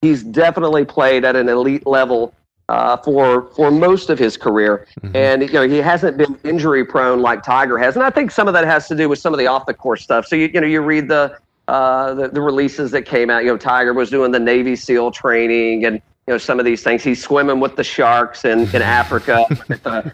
He's 0.00 0.24
definitely 0.24 0.84
played 0.84 1.24
at 1.24 1.36
an 1.36 1.48
elite 1.48 1.86
level 1.86 2.34
uh, 2.68 2.96
for 2.96 3.50
for 3.54 3.70
most 3.70 4.10
of 4.10 4.18
his 4.18 4.36
career, 4.36 4.86
mm-hmm. 5.00 5.14
and 5.14 5.42
you 5.42 5.52
know 5.52 5.68
he 5.68 5.78
hasn't 5.78 6.16
been 6.16 6.38
injury 6.44 6.84
prone 6.84 7.20
like 7.20 7.42
Tiger 7.42 7.78
has, 7.78 7.94
and 7.94 8.04
I 8.04 8.10
think 8.10 8.30
some 8.30 8.48
of 8.48 8.54
that 8.54 8.64
has 8.64 8.88
to 8.88 8.96
do 8.96 9.08
with 9.08 9.18
some 9.18 9.32
of 9.32 9.38
the 9.38 9.46
off 9.46 9.66
the 9.66 9.74
course 9.74 10.02
stuff. 10.02 10.26
So 10.26 10.34
you 10.34 10.50
you 10.52 10.60
know 10.60 10.66
you 10.66 10.80
read 10.80 11.08
the 11.08 11.38
uh, 11.68 12.14
the, 12.14 12.28
the 12.28 12.40
releases 12.40 12.90
that 12.92 13.02
came 13.02 13.30
out. 13.30 13.44
You 13.44 13.50
know, 13.50 13.56
Tiger 13.58 13.92
was 13.92 14.10
doing 14.10 14.32
the 14.32 14.40
Navy 14.40 14.74
SEAL 14.74 15.12
training, 15.12 15.84
and 15.84 16.00
you 16.26 16.34
know 16.34 16.38
some 16.38 16.60
of 16.60 16.64
these 16.64 16.82
things. 16.82 17.02
He's 17.02 17.22
swimming 17.22 17.58
with 17.58 17.74
the 17.74 17.82
sharks 17.82 18.44
in, 18.44 18.60
in 18.74 18.80
Africa 18.80 19.44
at 19.70 19.82
the 19.82 20.12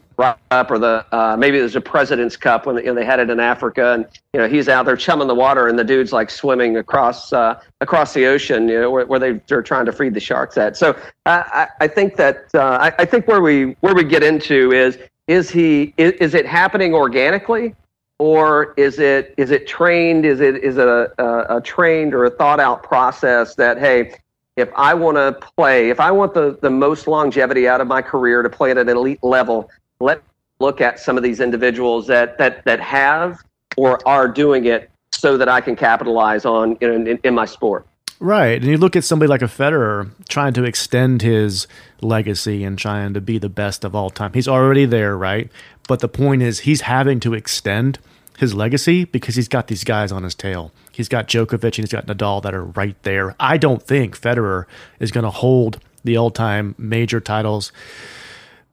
up 0.51 0.71
or 0.71 0.79
the 0.79 1.05
uh, 1.13 1.37
maybe 1.37 1.59
there's 1.59 1.77
a 1.77 1.81
President's 1.81 2.37
Cup 2.37 2.65
when 2.65 2.77
you 2.77 2.85
know, 2.85 2.95
they 2.95 3.05
had 3.05 3.21
it 3.21 3.29
in 3.29 3.39
Africa, 3.41 3.93
and 3.93 4.07
you 4.33 4.41
know 4.41 4.49
he's 4.49 4.69
out 4.71 4.87
there 4.87 4.97
chumming 4.97 5.29
the 5.29 5.35
water, 5.35 5.69
and 5.69 5.79
the 5.79 5.85
dude's 5.85 6.13
like 6.13 6.31
swimming 6.31 6.79
across 6.79 7.33
uh, 7.33 7.61
across 7.83 8.15
the 8.15 8.25
ocean, 8.25 8.69
you 8.69 8.81
know, 8.81 8.91
where, 8.91 9.05
where 9.05 9.19
they, 9.19 9.41
are 9.55 9.63
trying 9.63 9.85
to 9.85 9.93
feed 9.93 10.15
the 10.15 10.21
sharks 10.21 10.57
at. 10.57 10.77
So 10.77 10.99
I, 11.27 11.69
I 11.81 11.89
think 11.89 12.17
that 12.17 12.47
uh, 12.55 12.79
I, 12.81 12.93
I 12.99 13.05
think 13.05 13.29
where 13.29 13.43
we 13.43 13.77
where 13.81 13.95
we 13.95 14.05
get 14.05 14.23
into 14.23 14.73
is 14.73 14.99
is 15.27 15.51
he 15.51 15.93
is, 15.99 16.13
is 16.13 16.35
it 16.35 16.47
happening 16.47 16.95
organically 16.95 17.75
or 18.19 18.75
is 18.77 18.99
it 18.99 19.35
is 19.37 19.51
it 19.51 19.67
trained 19.67 20.25
is 20.25 20.41
it 20.41 20.57
is 20.57 20.77
it 20.77 20.89
a, 20.89 21.13
a, 21.23 21.59
a 21.59 21.61
trained 21.61 22.15
or 22.15 22.25
a 22.25 22.31
thought 22.31 22.59
out 22.59 22.83
process 22.83 23.55
that 23.55 23.79
hey 23.79 24.13
if 24.59 24.69
I 24.75 24.93
want 24.95 25.17
to 25.17 25.39
play, 25.57 25.91
if 25.91 26.01
I 26.01 26.11
want 26.11 26.35
the, 26.35 26.59
the 26.61 26.71
most 26.71 27.07
longevity 27.07 27.69
out 27.69 27.81
of 27.81 27.87
my 27.87 28.03
career 28.03 28.43
to 28.43 28.51
play 28.51 28.71
at 28.73 28.79
an 28.79 28.89
elite 28.89 29.23
level, 29.23 29.71
let 30.01 30.23
look 30.59 30.81
at 30.81 30.99
some 30.99 31.17
of 31.17 31.23
these 31.23 31.41
individuals 31.41 32.09
that 32.09 32.37
that 32.39 32.65
that 32.65 32.81
have 32.81 33.39
or 33.77 34.01
are 34.07 34.27
doing 34.27 34.65
it 34.65 34.91
so 35.13 35.37
that 35.37 35.49
I 35.49 35.61
can 35.61 35.77
capitalize 35.77 36.45
on 36.45 36.77
know, 36.81 36.95
in, 36.95 37.19
in 37.23 37.35
my 37.35 37.45
sport. 37.45 37.87
Right. 38.21 38.61
And 38.61 38.65
you 38.65 38.79
look 38.79 38.97
at 38.97 39.05
somebody 39.05 39.29
like 39.29 39.43
a 39.43 39.47
Federer 39.47 40.11
trying 40.29 40.53
to 40.55 40.65
extend 40.65 41.23
his 41.23 41.69
legacy 42.01 42.65
and 42.65 42.77
trying 42.77 43.15
to 43.15 43.21
be 43.21 43.39
the 43.39 43.49
best 43.49 43.85
of 43.85 43.95
all 43.95 44.11
time. 44.11 44.33
He's 44.33 44.49
already 44.49 44.87
there, 44.87 45.17
right? 45.17 45.49
But 45.87 46.01
the 46.01 46.09
point 46.09 46.43
is, 46.43 46.61
he's 46.61 46.81
having 46.81 47.21
to 47.21 47.35
extend 47.35 48.01
his 48.39 48.55
legacy 48.55 49.05
because 49.05 49.35
he's 49.35 49.49
got 49.49 49.67
these 49.67 49.83
guys 49.83 50.13
on 50.13 50.23
his 50.23 50.35
tail. 50.35 50.73
He's 50.93 51.09
got 51.09 51.27
Djokovic 51.27 51.65
and 51.65 51.77
he's 51.79 51.93
got 51.93 52.07
Nadal 52.07 52.41
that 52.43 52.55
are 52.55 52.65
right 52.65 52.97
there. 53.03 53.35
I 53.41 53.57
don't 53.57 53.83
think 53.83 54.19
Federer 54.19 54.65
is 55.01 55.11
going 55.11 55.25
to 55.25 55.31
hold 55.31 55.81
the 56.05 56.17
all-time 56.17 56.77
major 56.79 57.19
titles 57.21 57.73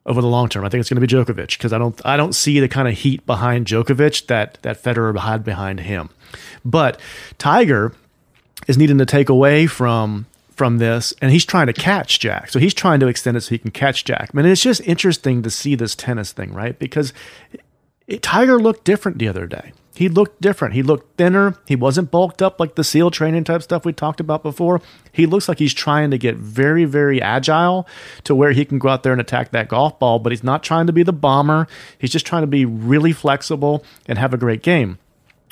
over 0.06 0.20
the 0.20 0.28
long 0.28 0.48
term. 0.48 0.64
I 0.64 0.68
think 0.68 0.80
it's 0.80 0.88
going 0.88 1.00
to 1.00 1.06
be 1.06 1.12
Djokovic 1.12 1.58
because 1.58 1.72
I 1.72 1.78
don't 1.78 2.00
I 2.04 2.16
don't 2.16 2.32
see 2.32 2.60
the 2.60 2.68
kind 2.68 2.86
of 2.86 2.94
heat 2.94 3.26
behind 3.26 3.66
Djokovic 3.66 4.28
that 4.28 4.58
that 4.62 4.80
Federer 4.80 5.18
had 5.18 5.42
behind 5.42 5.80
him. 5.80 6.10
But 6.64 7.00
Tiger 7.38 7.92
is 8.68 8.78
needing 8.78 8.98
to 8.98 9.06
take 9.06 9.28
away 9.28 9.66
from 9.66 10.26
from 10.50 10.78
this, 10.78 11.12
and 11.20 11.32
he's 11.32 11.44
trying 11.44 11.66
to 11.66 11.72
catch 11.72 12.20
Jack. 12.20 12.50
So 12.50 12.60
he's 12.60 12.72
trying 12.72 13.00
to 13.00 13.08
extend 13.08 13.36
it 13.36 13.42
so 13.42 13.50
he 13.50 13.58
can 13.58 13.72
catch 13.72 14.04
Jack. 14.04 14.30
I 14.32 14.36
mean, 14.36 14.46
it's 14.46 14.62
just 14.62 14.80
interesting 14.82 15.42
to 15.42 15.50
see 15.50 15.74
this 15.74 15.96
tennis 15.96 16.30
thing, 16.30 16.54
right? 16.54 16.78
Because 16.78 17.12
it, 18.08 18.22
Tiger 18.22 18.58
looked 18.58 18.84
different 18.84 19.18
the 19.18 19.28
other 19.28 19.46
day. 19.46 19.72
He 19.94 20.10
looked 20.10 20.42
different. 20.42 20.74
He 20.74 20.82
looked 20.82 21.16
thinner. 21.16 21.56
He 21.66 21.74
wasn't 21.74 22.10
bulked 22.10 22.42
up 22.42 22.60
like 22.60 22.74
the 22.74 22.84
SEAL 22.84 23.12
training 23.12 23.44
type 23.44 23.62
stuff 23.62 23.86
we 23.86 23.94
talked 23.94 24.20
about 24.20 24.42
before. 24.42 24.82
He 25.10 25.24
looks 25.24 25.48
like 25.48 25.58
he's 25.58 25.72
trying 25.72 26.10
to 26.10 26.18
get 26.18 26.36
very, 26.36 26.84
very 26.84 27.20
agile 27.22 27.88
to 28.24 28.34
where 28.34 28.52
he 28.52 28.66
can 28.66 28.78
go 28.78 28.90
out 28.90 29.04
there 29.04 29.12
and 29.12 29.20
attack 29.22 29.52
that 29.52 29.68
golf 29.68 29.98
ball, 29.98 30.18
but 30.18 30.32
he's 30.32 30.44
not 30.44 30.62
trying 30.62 30.86
to 30.86 30.92
be 30.92 31.02
the 31.02 31.14
bomber. 31.14 31.66
He's 31.98 32.10
just 32.10 32.26
trying 32.26 32.42
to 32.42 32.46
be 32.46 32.66
really 32.66 33.12
flexible 33.12 33.82
and 34.06 34.18
have 34.18 34.34
a 34.34 34.36
great 34.36 34.62
game. 34.62 34.98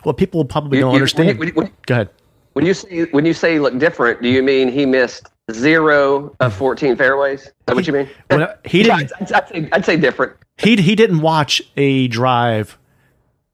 Well, 0.05 0.13
people 0.13 0.45
probably 0.45 0.79
don't 0.79 0.89
You- 0.91 0.93
you- 0.93 0.97
understand. 0.97 1.39
when 1.39 1.49
you- 1.49 1.55
when- 1.55 1.71
go 1.87 1.95
ahead. 1.95 2.11
When 2.53 2.67
you 2.67 2.75
say 2.75 3.05
when 3.13 3.25
you 3.25 3.33
say 3.33 3.59
look 3.59 3.79
different, 3.79 4.21
do 4.23 4.29
you 4.29 4.43
mean 4.43 4.69
he 4.71 4.85
missed 4.85 5.29
zero 5.53 6.35
of 6.41 6.55
fourteen 6.55 6.97
fairways? 6.97 7.43
Is 7.43 7.53
that 7.67 7.77
what 7.77 7.87
you 7.87 7.93
mean? 7.93 8.09
Well, 8.31 8.55
he 8.65 8.83
didn't. 8.83 9.13
I'd, 9.21 9.33
I'd 9.33 9.49
say, 9.49 9.69
I'd 9.73 9.85
say 9.85 9.97
different. 9.97 10.35
he 10.59 10.77
he 10.77 10.95
didn't 10.95 11.21
watch 11.21 11.63
a 11.77 12.09
drive 12.09 12.79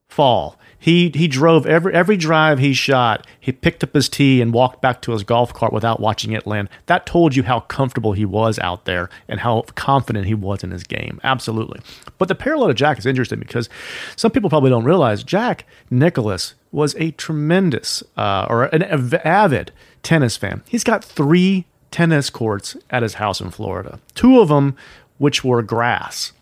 fall. 0.08 0.56
He 0.78 1.10
he 1.14 1.28
drove 1.28 1.66
every 1.66 1.92
every 1.92 2.16
drive 2.16 2.58
he 2.58 2.72
shot. 2.72 3.26
He 3.38 3.52
picked 3.52 3.84
up 3.84 3.92
his 3.92 4.08
tee 4.08 4.40
and 4.40 4.50
walked 4.50 4.80
back 4.80 5.02
to 5.02 5.12
his 5.12 5.22
golf 5.24 5.52
cart 5.52 5.74
without 5.74 6.00
watching 6.00 6.32
it 6.32 6.46
land. 6.46 6.70
That 6.86 7.04
told 7.04 7.36
you 7.36 7.42
how 7.42 7.60
comfortable 7.60 8.12
he 8.12 8.24
was 8.24 8.58
out 8.60 8.86
there 8.86 9.10
and 9.28 9.40
how 9.40 9.62
confident 9.74 10.26
he 10.26 10.32
was 10.34 10.64
in 10.64 10.70
his 10.70 10.84
game. 10.84 11.20
Absolutely. 11.22 11.80
But 12.16 12.28
the 12.28 12.34
parallel 12.34 12.68
to 12.68 12.74
Jack 12.74 12.98
is 12.98 13.04
interesting 13.04 13.40
because 13.40 13.68
some 14.16 14.30
people 14.30 14.48
probably 14.48 14.70
don't 14.70 14.84
realize 14.84 15.22
Jack 15.22 15.66
Nicklaus 15.90 16.54
was 16.72 16.94
a 16.96 17.10
tremendous 17.10 18.02
uh, 18.16 18.46
or 18.48 18.64
an 18.64 18.82
av- 18.84 19.12
avid 19.22 19.72
tennis 20.02 20.38
fan. 20.38 20.62
He's 20.66 20.84
got 20.84 21.04
three 21.04 21.66
tennis 21.90 22.30
courts 22.30 22.76
at 22.90 23.02
his 23.02 23.14
house 23.14 23.40
in 23.40 23.50
Florida. 23.50 24.00
Two 24.14 24.40
of 24.40 24.48
them 24.48 24.76
which 25.18 25.44
were 25.44 25.62
grass 25.62 26.32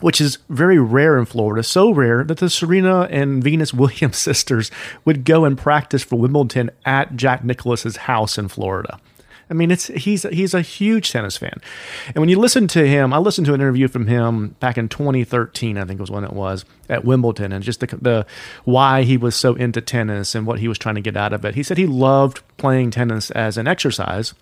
which 0.00 0.20
is 0.20 0.38
very 0.48 0.78
rare 0.78 1.18
in 1.18 1.24
Florida, 1.24 1.62
so 1.62 1.90
rare 1.90 2.22
that 2.24 2.38
the 2.38 2.50
Serena 2.50 3.02
and 3.10 3.42
Venus 3.42 3.72
Williams 3.72 4.16
sisters 4.18 4.70
would 5.04 5.24
go 5.24 5.44
and 5.44 5.56
practice 5.56 6.02
for 6.02 6.16
Wimbledon 6.16 6.70
at 6.84 7.16
Jack 7.16 7.44
Nicklaus's 7.44 7.96
house 7.96 8.36
in 8.36 8.48
Florida. 8.48 9.00
I 9.48 9.54
mean, 9.54 9.70
it's 9.70 9.86
he's 9.86 10.24
he's 10.24 10.54
a 10.54 10.60
huge 10.60 11.12
tennis 11.12 11.36
fan, 11.36 11.60
and 12.08 12.16
when 12.16 12.28
you 12.28 12.36
listen 12.36 12.66
to 12.68 12.86
him, 12.86 13.12
I 13.12 13.18
listened 13.18 13.46
to 13.46 13.54
an 13.54 13.60
interview 13.60 13.86
from 13.86 14.08
him 14.08 14.56
back 14.58 14.76
in 14.76 14.88
2013, 14.88 15.78
I 15.78 15.84
think 15.84 16.00
it 16.00 16.02
was 16.02 16.10
when 16.10 16.24
it 16.24 16.32
was 16.32 16.64
at 16.88 17.04
Wimbledon, 17.04 17.52
and 17.52 17.62
just 17.62 17.78
the 17.78 17.86
the 17.86 18.26
why 18.64 19.04
he 19.04 19.16
was 19.16 19.36
so 19.36 19.54
into 19.54 19.80
tennis 19.80 20.34
and 20.34 20.48
what 20.48 20.58
he 20.58 20.66
was 20.66 20.78
trying 20.78 20.96
to 20.96 21.00
get 21.00 21.16
out 21.16 21.32
of 21.32 21.44
it. 21.44 21.54
He 21.54 21.62
said 21.62 21.78
he 21.78 21.86
loved 21.86 22.42
playing 22.56 22.90
tennis 22.90 23.30
as 23.30 23.56
an 23.56 23.68
exercise, 23.68 24.34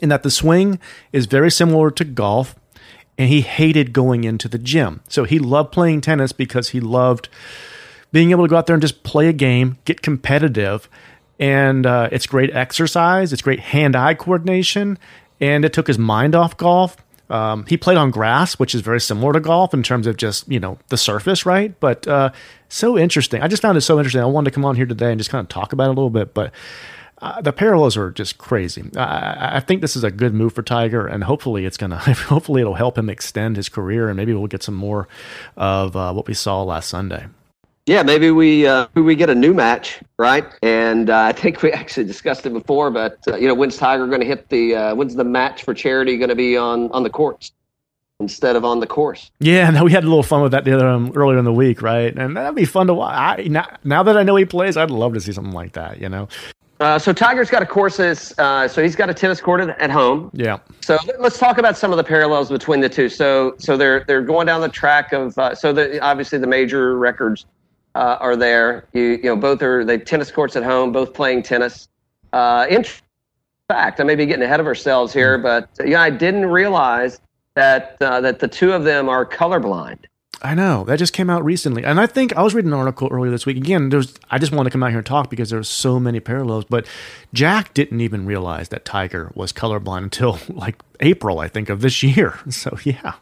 in 0.00 0.08
that 0.08 0.22
the 0.22 0.30
swing 0.30 0.78
is 1.12 1.26
very 1.26 1.50
similar 1.50 1.90
to 1.90 2.04
golf 2.04 2.54
and 3.18 3.28
he 3.28 3.42
hated 3.42 3.92
going 3.92 4.24
into 4.24 4.48
the 4.48 4.58
gym. 4.58 5.00
So 5.08 5.24
he 5.24 5.38
loved 5.38 5.72
playing 5.72 6.00
tennis 6.00 6.32
because 6.32 6.70
he 6.70 6.80
loved 6.80 7.28
being 8.10 8.30
able 8.30 8.44
to 8.44 8.48
go 8.48 8.56
out 8.56 8.66
there 8.66 8.74
and 8.74 8.82
just 8.82 9.02
play 9.02 9.28
a 9.28 9.32
game, 9.32 9.78
get 9.84 10.02
competitive, 10.02 10.88
and 11.38 11.86
uh, 11.86 12.08
it's 12.12 12.26
great 12.26 12.54
exercise. 12.54 13.32
It's 13.32 13.42
great 13.42 13.60
hand-eye 13.60 14.14
coordination, 14.14 14.98
and 15.40 15.64
it 15.64 15.72
took 15.72 15.86
his 15.86 15.98
mind 15.98 16.34
off 16.34 16.56
golf. 16.56 16.96
Um, 17.30 17.64
he 17.66 17.76
played 17.78 17.96
on 17.96 18.10
grass, 18.10 18.58
which 18.58 18.74
is 18.74 18.82
very 18.82 19.00
similar 19.00 19.32
to 19.32 19.40
golf 19.40 19.72
in 19.72 19.82
terms 19.82 20.06
of 20.06 20.18
just 20.18 20.46
you 20.50 20.60
know 20.60 20.78
the 20.88 20.98
surface, 20.98 21.46
right? 21.46 21.78
But 21.80 22.06
uh, 22.06 22.30
so 22.68 22.98
interesting. 22.98 23.40
I 23.40 23.48
just 23.48 23.62
found 23.62 23.78
it 23.78 23.80
so 23.80 23.98
interesting. 23.98 24.20
I 24.20 24.26
wanted 24.26 24.50
to 24.50 24.54
come 24.54 24.64
on 24.64 24.76
here 24.76 24.86
today 24.86 25.10
and 25.10 25.18
just 25.18 25.30
kind 25.30 25.42
of 25.42 25.48
talk 25.48 25.72
about 25.72 25.84
it 25.84 25.90
a 25.90 25.94
little 25.94 26.10
bit, 26.10 26.34
but 26.34 26.52
uh, 27.22 27.40
the 27.40 27.52
parallels 27.52 27.96
are 27.96 28.10
just 28.10 28.36
crazy. 28.38 28.84
I, 28.96 29.00
I- 29.02 29.56
I 29.56 29.60
think 29.60 29.80
this 29.80 29.96
is 29.96 30.04
a 30.04 30.10
good 30.10 30.34
move 30.34 30.52
for 30.52 30.62
Tiger, 30.62 31.06
and 31.06 31.24
hopefully 31.24 31.64
it's 31.64 31.76
gonna. 31.76 31.96
Hopefully 32.28 32.60
it'll 32.60 32.74
help 32.74 32.98
him 32.98 33.08
extend 33.08 33.56
his 33.56 33.68
career, 33.68 34.08
and 34.08 34.16
maybe 34.16 34.34
we'll 34.34 34.46
get 34.48 34.62
some 34.62 34.74
more 34.74 35.08
of 35.56 35.96
uh, 35.96 36.12
what 36.12 36.26
we 36.26 36.34
saw 36.34 36.62
last 36.62 36.88
Sunday. 36.88 37.26
Yeah, 37.86 38.02
maybe 38.04 38.30
we 38.30 38.66
uh, 38.66 38.86
we 38.94 39.14
get 39.16 39.28
a 39.30 39.34
new 39.34 39.52
match, 39.54 40.00
right? 40.18 40.44
And 40.62 41.10
uh, 41.10 41.18
I 41.22 41.32
think 41.32 41.62
we 41.62 41.72
actually 41.72 42.04
discussed 42.06 42.44
it 42.46 42.52
before, 42.52 42.90
but 42.90 43.18
uh, 43.28 43.36
you 43.36 43.48
know, 43.48 43.54
when's 43.54 43.76
Tiger 43.76 44.06
going 44.06 44.20
to 44.20 44.26
hit 44.26 44.48
the? 44.50 44.74
Uh, 44.74 44.94
when's 44.94 45.14
the 45.14 45.24
match 45.24 45.64
for 45.64 45.74
charity 45.74 46.16
going 46.16 46.28
to 46.30 46.36
be 46.36 46.56
on 46.56 46.90
on 46.92 47.02
the 47.02 47.10
courts 47.10 47.52
instead 48.20 48.54
of 48.54 48.64
on 48.64 48.78
the 48.80 48.86
course? 48.86 49.30
Yeah, 49.40 49.68
no, 49.74 49.84
we 49.84 49.90
had 49.92 50.04
a 50.04 50.06
little 50.06 50.22
fun 50.22 50.42
with 50.42 50.52
that 50.52 50.64
the 50.64 50.74
other 50.74 50.86
um, 50.88 51.12
earlier 51.16 51.38
in 51.38 51.44
the 51.44 51.52
week, 51.52 51.82
right? 51.82 52.16
And 52.16 52.36
that'd 52.36 52.54
be 52.54 52.64
fun 52.64 52.86
to 52.86 52.94
watch. 52.94 53.14
I, 53.16 53.42
now, 53.48 53.66
now 53.84 54.02
that 54.04 54.16
I 54.16 54.22
know 54.22 54.36
he 54.36 54.44
plays, 54.44 54.76
I'd 54.76 54.90
love 54.90 55.14
to 55.14 55.20
see 55.20 55.32
something 55.32 55.52
like 55.52 55.72
that. 55.72 56.00
You 56.00 56.08
know? 56.08 56.28
Uh, 56.82 56.98
so 56.98 57.12
Tiger's 57.12 57.48
got 57.48 57.62
a 57.62 57.66
courses. 57.66 58.34
Uh, 58.38 58.66
so 58.66 58.82
he's 58.82 58.96
got 58.96 59.08
a 59.08 59.14
tennis 59.14 59.40
court 59.40 59.60
at 59.60 59.80
at 59.80 59.88
home. 59.88 60.32
Yeah. 60.34 60.58
So 60.80 60.98
let's 61.20 61.38
talk 61.38 61.58
about 61.58 61.78
some 61.78 61.92
of 61.92 61.96
the 61.96 62.02
parallels 62.02 62.48
between 62.50 62.80
the 62.80 62.88
two. 62.88 63.08
So 63.08 63.54
so 63.58 63.76
they're 63.76 64.02
they're 64.08 64.20
going 64.20 64.48
down 64.48 64.60
the 64.62 64.68
track 64.68 65.12
of 65.12 65.38
uh, 65.38 65.54
so 65.54 65.72
the 65.72 66.00
obviously 66.00 66.40
the 66.40 66.48
major 66.48 66.98
records 66.98 67.46
uh, 67.94 68.16
are 68.18 68.34
there. 68.34 68.88
You 68.94 69.02
you 69.02 69.22
know 69.22 69.36
both 69.36 69.62
are 69.62 69.84
they 69.84 69.96
tennis 69.96 70.32
courts 70.32 70.56
at 70.56 70.64
home, 70.64 70.90
both 70.90 71.14
playing 71.14 71.44
tennis. 71.44 71.88
Uh, 72.32 72.66
in 72.68 72.84
fact, 73.68 74.00
I 74.00 74.02
may 74.02 74.16
be 74.16 74.26
getting 74.26 74.42
ahead 74.42 74.58
of 74.58 74.66
ourselves 74.66 75.12
here, 75.12 75.38
but 75.38 75.68
uh, 75.78 75.84
yeah, 75.84 76.02
I 76.02 76.10
didn't 76.10 76.46
realize 76.46 77.20
that 77.54 77.96
uh, 78.00 78.20
that 78.22 78.40
the 78.40 78.48
two 78.48 78.72
of 78.72 78.82
them 78.82 79.08
are 79.08 79.24
colorblind. 79.24 79.98
I 80.42 80.54
know 80.54 80.84
that 80.84 80.98
just 80.98 81.12
came 81.12 81.30
out 81.30 81.44
recently, 81.44 81.84
and 81.84 82.00
I 82.00 82.06
think 82.06 82.36
I 82.36 82.42
was 82.42 82.54
reading 82.54 82.72
an 82.72 82.78
article 82.78 83.08
earlier 83.10 83.30
this 83.30 83.46
week. 83.46 83.56
Again, 83.56 83.90
there's 83.90 84.14
I 84.30 84.38
just 84.38 84.52
wanted 84.52 84.70
to 84.70 84.74
come 84.74 84.82
out 84.82 84.90
here 84.90 84.98
and 84.98 85.06
talk 85.06 85.30
because 85.30 85.50
there 85.50 85.58
there's 85.58 85.68
so 85.68 86.00
many 86.00 86.18
parallels. 86.18 86.64
But 86.64 86.86
Jack 87.32 87.72
didn't 87.74 88.00
even 88.00 88.26
realize 88.26 88.68
that 88.70 88.84
Tiger 88.84 89.30
was 89.34 89.52
colorblind 89.52 90.02
until 90.04 90.40
like 90.48 90.82
April, 91.00 91.38
I 91.38 91.46
think, 91.46 91.68
of 91.68 91.80
this 91.80 92.02
year. 92.02 92.38
So 92.50 92.76
yeah, 92.84 93.14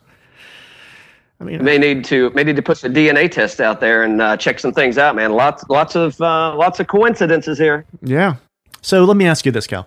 I 1.41 1.45
mean, 1.45 1.62
May 1.62 1.79
need 1.79 2.05
to 2.07 2.31
may 2.31 2.43
need 2.43 2.57
to 2.57 2.62
put 2.62 2.79
the 2.79 2.89
DNA 2.89 3.31
test 3.31 3.61
out 3.61 3.81
there 3.81 4.03
and 4.03 4.21
uh, 4.21 4.37
check 4.37 4.59
some 4.59 4.73
things 4.73 4.99
out, 4.99 5.15
man. 5.15 5.33
Lots 5.33 5.65
lots 5.69 5.95
of 5.95 6.21
uh, 6.21 6.55
lots 6.57 6.81
of 6.81 6.89
coincidences 6.89 7.59
here. 7.59 7.85
Yeah. 8.03 8.37
So 8.83 9.05
let 9.05 9.17
me 9.17 9.27
ask 9.27 9.45
you 9.45 9.53
this, 9.53 9.67
Cal. 9.67 9.87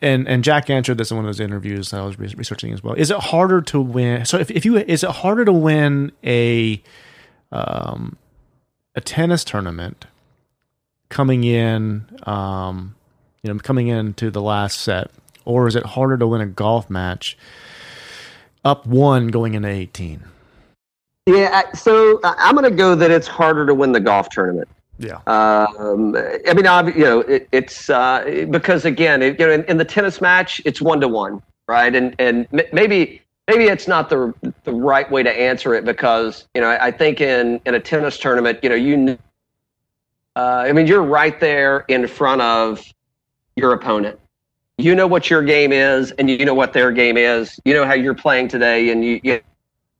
And 0.00 0.28
and 0.28 0.44
Jack 0.44 0.70
answered 0.70 0.98
this 0.98 1.10
in 1.10 1.16
one 1.16 1.26
of 1.26 1.28
those 1.28 1.40
interviews 1.40 1.90
that 1.90 2.00
I 2.00 2.04
was 2.04 2.18
researching 2.18 2.72
as 2.72 2.82
well. 2.84 2.94
Is 2.94 3.10
it 3.10 3.18
harder 3.18 3.60
to 3.62 3.80
win? 3.80 4.24
So 4.24 4.38
if, 4.38 4.50
if 4.50 4.64
you 4.64 4.76
is 4.76 5.02
it 5.02 5.10
harder 5.10 5.44
to 5.44 5.52
win 5.52 6.12
a 6.24 6.80
um 7.50 8.16
a 8.94 9.00
tennis 9.00 9.42
tournament 9.42 10.06
coming 11.08 11.44
in 11.44 12.06
um 12.24 12.94
you 13.42 13.52
know 13.52 13.58
coming 13.58 13.88
into 13.88 14.30
the 14.30 14.42
last 14.42 14.80
set, 14.80 15.10
or 15.44 15.66
is 15.66 15.74
it 15.74 15.84
harder 15.84 16.16
to 16.18 16.26
win 16.28 16.40
a 16.40 16.46
golf 16.46 16.88
match 16.88 17.36
up 18.64 18.86
one 18.86 19.28
going 19.28 19.54
into 19.54 19.68
eighteen? 19.68 20.22
Yeah, 21.26 21.72
so 21.72 22.20
I'm 22.22 22.54
going 22.54 22.70
to 22.70 22.76
go 22.76 22.94
that 22.94 23.10
it's 23.10 23.26
harder 23.26 23.66
to 23.66 23.74
win 23.74 23.90
the 23.90 23.98
golf 23.98 24.28
tournament. 24.30 24.68
Yeah. 24.98 25.20
Um, 25.26 26.16
I 26.16 26.54
mean, 26.54 26.66
ob- 26.66 26.96
you 26.96 27.04
know, 27.04 27.20
it, 27.20 27.48
it's 27.52 27.90
uh, 27.90 28.46
because 28.50 28.84
again, 28.84 29.22
it, 29.22 29.38
you 29.38 29.46
know, 29.46 29.52
in, 29.52 29.64
in 29.64 29.76
the 29.76 29.84
tennis 29.84 30.20
match, 30.20 30.60
it's 30.64 30.80
one 30.80 31.00
to 31.00 31.08
one, 31.08 31.42
right? 31.68 31.94
And 31.94 32.14
and 32.18 32.46
maybe 32.72 33.22
maybe 33.48 33.64
it's 33.64 33.86
not 33.86 34.08
the 34.08 34.32
the 34.64 34.72
right 34.72 35.10
way 35.10 35.22
to 35.22 35.30
answer 35.30 35.74
it 35.74 35.84
because 35.84 36.46
you 36.54 36.60
know 36.60 36.68
I, 36.68 36.86
I 36.86 36.90
think 36.90 37.20
in 37.20 37.60
in 37.66 37.74
a 37.74 37.80
tennis 37.80 38.18
tournament, 38.18 38.60
you 38.62 38.70
know, 38.70 38.74
you, 38.74 39.18
uh, 40.34 40.64
I 40.66 40.72
mean, 40.72 40.86
you're 40.86 41.02
right 41.02 41.38
there 41.40 41.84
in 41.88 42.06
front 42.06 42.40
of 42.40 42.82
your 43.56 43.72
opponent. 43.72 44.18
You 44.78 44.94
know 44.94 45.06
what 45.06 45.30
your 45.30 45.42
game 45.42 45.72
is, 45.72 46.12
and 46.12 46.28
you 46.28 46.44
know 46.44 46.54
what 46.54 46.72
their 46.72 46.90
game 46.92 47.16
is. 47.16 47.58
You 47.64 47.74
know 47.74 47.86
how 47.86 47.94
you're 47.94 48.14
playing 48.14 48.48
today, 48.48 48.90
and 48.90 49.04
you, 49.04 49.20
you 49.22 49.40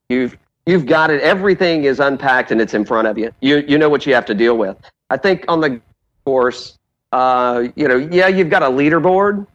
you've 0.08 0.38
you've 0.66 0.86
got 0.86 1.10
it. 1.10 1.20
Everything 1.22 1.84
is 1.84 2.00
unpacked 2.00 2.50
and 2.50 2.60
it's 2.60 2.74
in 2.74 2.84
front 2.84 3.08
of 3.08 3.16
you. 3.18 3.32
You 3.40 3.64
you 3.66 3.78
know 3.78 3.88
what 3.88 4.06
you 4.06 4.14
have 4.14 4.26
to 4.26 4.34
deal 4.34 4.56
with. 4.58 4.76
I 5.10 5.16
think 5.16 5.44
on 5.48 5.60
the 5.60 5.80
course, 6.24 6.78
uh, 7.12 7.68
you 7.76 7.88
know, 7.88 7.96
yeah, 7.96 8.28
you've 8.28 8.50
got 8.50 8.62
a 8.62 8.66
leaderboard, 8.66 9.46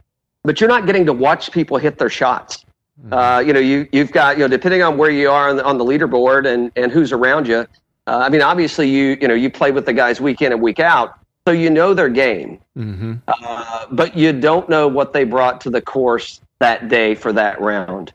but 0.44 0.60
you're 0.60 0.70
not 0.70 0.86
getting 0.86 1.06
to 1.06 1.14
watch 1.14 1.52
people 1.52 1.78
hit 1.78 1.98
their 1.98 2.10
shots. 2.10 2.66
Mm-hmm. 3.00 3.14
Uh, 3.14 3.40
you 3.40 3.54
know, 3.54 3.60
you 3.60 3.88
you've 3.92 4.12
got 4.12 4.38
you 4.38 4.44
know 4.44 4.48
depending 4.48 4.82
on 4.82 4.98
where 4.98 5.12
you 5.12 5.30
are 5.30 5.50
on 5.50 5.58
the, 5.58 5.64
on 5.66 5.78
the 5.78 5.86
leaderboard 5.86 6.48
and 6.48 6.72
and 6.76 6.92
who's 6.92 7.12
around 7.12 7.48
you. 7.48 7.68
Uh, 8.08 8.18
I 8.18 8.30
mean, 8.30 8.42
obviously 8.42 8.90
you 8.90 9.18
you 9.22 9.28
know 9.28 9.34
you 9.34 9.50
play 9.50 9.72
with 9.72 9.86
the 9.86 9.94
guys 9.94 10.20
week 10.22 10.42
in 10.42 10.52
and 10.52 10.62
week 10.62 10.80
out, 10.80 11.20
so 11.48 11.54
you 11.54 11.70
know 11.70 11.94
their 11.94 12.10
game, 12.10 12.60
Mm-hmm. 12.78 13.16
uh, 13.28 13.86
but 13.92 14.16
you 14.16 14.32
don't 14.32 14.70
know 14.70 14.88
what 14.88 15.12
they 15.14 15.24
brought 15.26 15.60
to 15.62 15.70
the 15.70 15.82
course 15.82 16.40
that 16.60 16.88
day 16.88 17.16
for 17.16 17.34
that 17.34 17.60
round. 17.60 18.14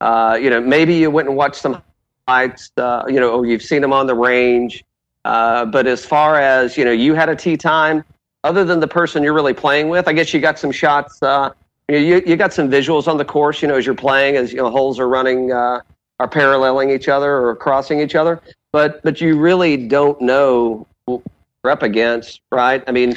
Uh, 0.00 0.38
you 0.40 0.50
know, 0.50 0.60
maybe 0.60 0.94
you 0.94 1.10
went 1.10 1.26
and 1.28 1.36
watched 1.36 1.56
some. 1.56 1.82
Uh, 2.28 3.04
you 3.08 3.18
know, 3.18 3.42
you've 3.42 3.62
seen 3.62 3.82
them 3.82 3.92
on 3.92 4.06
the 4.06 4.14
range. 4.14 4.84
Uh, 5.24 5.64
but 5.64 5.86
as 5.86 6.04
far 6.04 6.36
as 6.36 6.76
you 6.76 6.84
know, 6.84 6.92
you 6.92 7.14
had 7.14 7.28
a 7.28 7.36
tee 7.36 7.56
time. 7.56 8.04
Other 8.44 8.64
than 8.64 8.78
the 8.78 8.88
person 8.88 9.22
you're 9.24 9.34
really 9.34 9.52
playing 9.52 9.88
with, 9.88 10.06
I 10.06 10.12
guess 10.12 10.32
you 10.32 10.40
got 10.40 10.58
some 10.58 10.70
shots. 10.70 11.20
Uh, 11.22 11.50
you, 11.88 12.22
you 12.24 12.36
got 12.36 12.52
some 12.52 12.70
visuals 12.70 13.08
on 13.08 13.16
the 13.16 13.24
course. 13.24 13.60
You 13.62 13.68
know, 13.68 13.74
as 13.74 13.84
you're 13.84 13.94
playing, 13.94 14.36
as 14.36 14.52
you 14.52 14.58
know, 14.58 14.70
holes 14.70 15.00
are 15.00 15.08
running, 15.08 15.50
uh, 15.52 15.80
are 16.20 16.28
paralleling 16.28 16.90
each 16.90 17.08
other 17.08 17.44
or 17.44 17.56
crossing 17.56 18.00
each 18.00 18.14
other. 18.14 18.40
But 18.72 19.02
but 19.02 19.20
you 19.20 19.38
really 19.38 19.76
don't 19.76 20.20
know 20.20 20.86
who 21.06 21.22
you're 21.64 21.72
up 21.72 21.82
against, 21.82 22.40
right? 22.52 22.84
I 22.86 22.92
mean, 22.92 23.16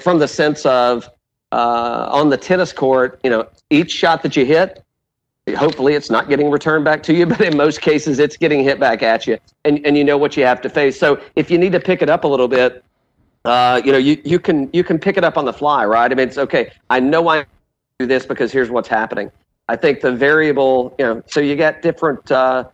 from 0.00 0.18
the 0.18 0.28
sense 0.28 0.64
of 0.64 1.08
uh, 1.52 2.08
on 2.10 2.30
the 2.30 2.36
tennis 2.36 2.72
court, 2.72 3.20
you 3.24 3.30
know, 3.30 3.46
each 3.70 3.90
shot 3.90 4.22
that 4.22 4.36
you 4.36 4.44
hit, 4.44 4.83
hopefully 5.56 5.94
it's 5.94 6.10
not 6.10 6.28
getting 6.28 6.50
returned 6.50 6.84
back 6.84 7.02
to 7.04 7.14
you, 7.14 7.26
but 7.26 7.40
in 7.40 7.56
most 7.56 7.80
cases 7.80 8.18
it's 8.18 8.36
getting 8.36 8.62
hit 8.62 8.80
back 8.80 9.02
at 9.02 9.26
you, 9.26 9.38
and 9.64 9.84
and 9.86 9.96
you 9.96 10.04
know 10.04 10.18
what 10.18 10.36
you 10.36 10.44
have 10.44 10.60
to 10.62 10.70
face. 10.70 10.98
So 10.98 11.20
if 11.36 11.50
you 11.50 11.58
need 11.58 11.72
to 11.72 11.80
pick 11.80 12.02
it 12.02 12.10
up 12.10 12.24
a 12.24 12.28
little 12.28 12.48
bit, 12.48 12.84
uh, 13.44 13.80
you 13.84 13.92
know, 13.92 13.98
you 13.98 14.20
you 14.24 14.38
can 14.38 14.70
you 14.72 14.82
can 14.82 14.98
pick 14.98 15.16
it 15.16 15.24
up 15.24 15.36
on 15.36 15.44
the 15.44 15.52
fly, 15.52 15.84
right? 15.84 16.10
I 16.10 16.14
mean, 16.14 16.28
it's 16.28 16.38
okay. 16.38 16.72
I 16.90 17.00
know 17.00 17.28
I 17.28 17.44
do 17.98 18.06
this 18.06 18.26
because 18.26 18.52
here's 18.52 18.70
what's 18.70 18.88
happening. 18.88 19.30
I 19.68 19.76
think 19.76 20.00
the 20.00 20.12
variable, 20.12 20.94
you 20.98 21.04
know, 21.04 21.22
so 21.26 21.40
you 21.40 21.56
got 21.56 21.82
different. 21.82 22.30
Uh, 22.30 22.64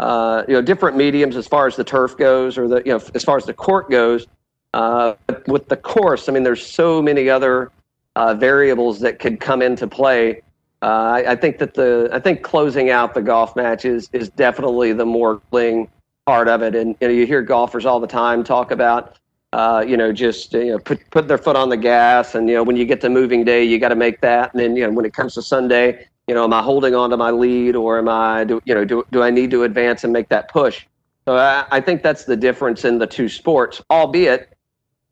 uh, 0.00 0.44
you 0.46 0.54
know, 0.54 0.62
different 0.62 0.96
mediums 0.96 1.34
as 1.34 1.48
far 1.48 1.66
as 1.66 1.74
the 1.74 1.82
turf 1.82 2.16
goes, 2.16 2.56
or 2.56 2.68
the 2.68 2.76
you 2.86 2.92
know, 2.92 3.02
as 3.14 3.24
far 3.24 3.36
as 3.36 3.44
the 3.44 3.54
court 3.54 3.90
goes. 3.90 4.26
Uh, 4.74 5.14
with 5.46 5.66
the 5.68 5.76
course, 5.76 6.28
I 6.28 6.32
mean, 6.32 6.44
there's 6.44 6.64
so 6.64 7.00
many 7.02 7.28
other 7.28 7.72
uh, 8.14 8.34
variables 8.34 9.00
that 9.00 9.18
could 9.18 9.40
come 9.40 9.62
into 9.62 9.88
play. 9.88 10.42
Uh, 10.80 10.86
I, 10.86 11.32
I 11.32 11.36
think 11.36 11.58
that 11.58 11.74
the 11.74 12.08
I 12.12 12.20
think 12.20 12.42
closing 12.42 12.90
out 12.90 13.14
the 13.14 13.22
golf 13.22 13.56
match 13.56 13.84
is 13.84 14.08
is 14.12 14.28
definitely 14.28 14.92
the 14.92 15.06
more 15.06 15.40
thing 15.50 15.88
part 16.26 16.48
of 16.48 16.62
it. 16.62 16.74
And 16.74 16.94
you 17.00 17.08
know, 17.08 17.14
you 17.14 17.26
hear 17.26 17.42
golfers 17.42 17.84
all 17.84 17.98
the 17.98 18.06
time 18.06 18.44
talk 18.44 18.70
about, 18.70 19.18
uh, 19.52 19.84
you 19.86 19.96
know, 19.96 20.12
just 20.12 20.52
you 20.52 20.66
know, 20.66 20.78
put 20.78 21.00
put 21.10 21.26
their 21.26 21.38
foot 21.38 21.56
on 21.56 21.68
the 21.68 21.76
gas, 21.76 22.34
and 22.34 22.48
you 22.48 22.54
know, 22.54 22.62
when 22.62 22.76
you 22.76 22.84
get 22.84 23.00
to 23.00 23.08
moving 23.08 23.44
day, 23.44 23.64
you 23.64 23.78
got 23.78 23.88
to 23.88 23.96
make 23.96 24.20
that. 24.20 24.54
And 24.54 24.62
then 24.62 24.76
you 24.76 24.86
know, 24.86 24.92
when 24.92 25.04
it 25.04 25.12
comes 25.12 25.34
to 25.34 25.42
Sunday, 25.42 26.06
you 26.28 26.34
know, 26.34 26.44
am 26.44 26.52
I 26.52 26.62
holding 26.62 26.94
on 26.94 27.10
to 27.10 27.16
my 27.16 27.30
lead, 27.30 27.74
or 27.74 27.98
am 27.98 28.08
I, 28.08 28.44
do, 28.44 28.60
you 28.64 28.74
know, 28.74 28.84
do 28.84 29.04
do 29.10 29.22
I 29.22 29.30
need 29.30 29.50
to 29.50 29.64
advance 29.64 30.04
and 30.04 30.12
make 30.12 30.28
that 30.28 30.48
push? 30.48 30.84
So 31.24 31.36
I, 31.36 31.66
I 31.70 31.80
think 31.80 32.02
that's 32.02 32.24
the 32.24 32.36
difference 32.36 32.84
in 32.84 32.98
the 32.98 33.06
two 33.06 33.28
sports, 33.28 33.82
albeit 33.90 34.54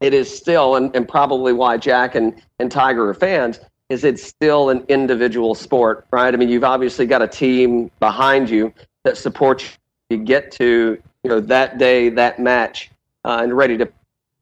it 0.00 0.14
is 0.14 0.34
still, 0.34 0.76
and, 0.76 0.94
and 0.94 1.08
probably 1.08 1.52
why 1.52 1.76
Jack 1.76 2.14
and, 2.14 2.40
and 2.58 2.70
Tiger 2.70 3.08
are 3.08 3.14
fans, 3.14 3.60
is 3.88 4.04
it's 4.04 4.22
still 4.22 4.70
an 4.70 4.84
individual 4.88 5.54
sport, 5.54 6.06
right? 6.10 6.32
I 6.32 6.36
mean, 6.36 6.48
you've 6.48 6.64
obviously 6.64 7.06
got 7.06 7.22
a 7.22 7.28
team 7.28 7.90
behind 8.00 8.50
you 8.50 8.72
that 9.04 9.16
supports 9.16 9.78
you 10.10 10.18
to 10.18 10.24
get 10.24 10.50
to, 10.52 11.00
you 11.22 11.30
know, 11.30 11.40
that 11.40 11.78
day, 11.78 12.08
that 12.10 12.38
match, 12.38 12.90
uh, 13.24 13.40
and 13.42 13.56
ready 13.56 13.78
to 13.78 13.88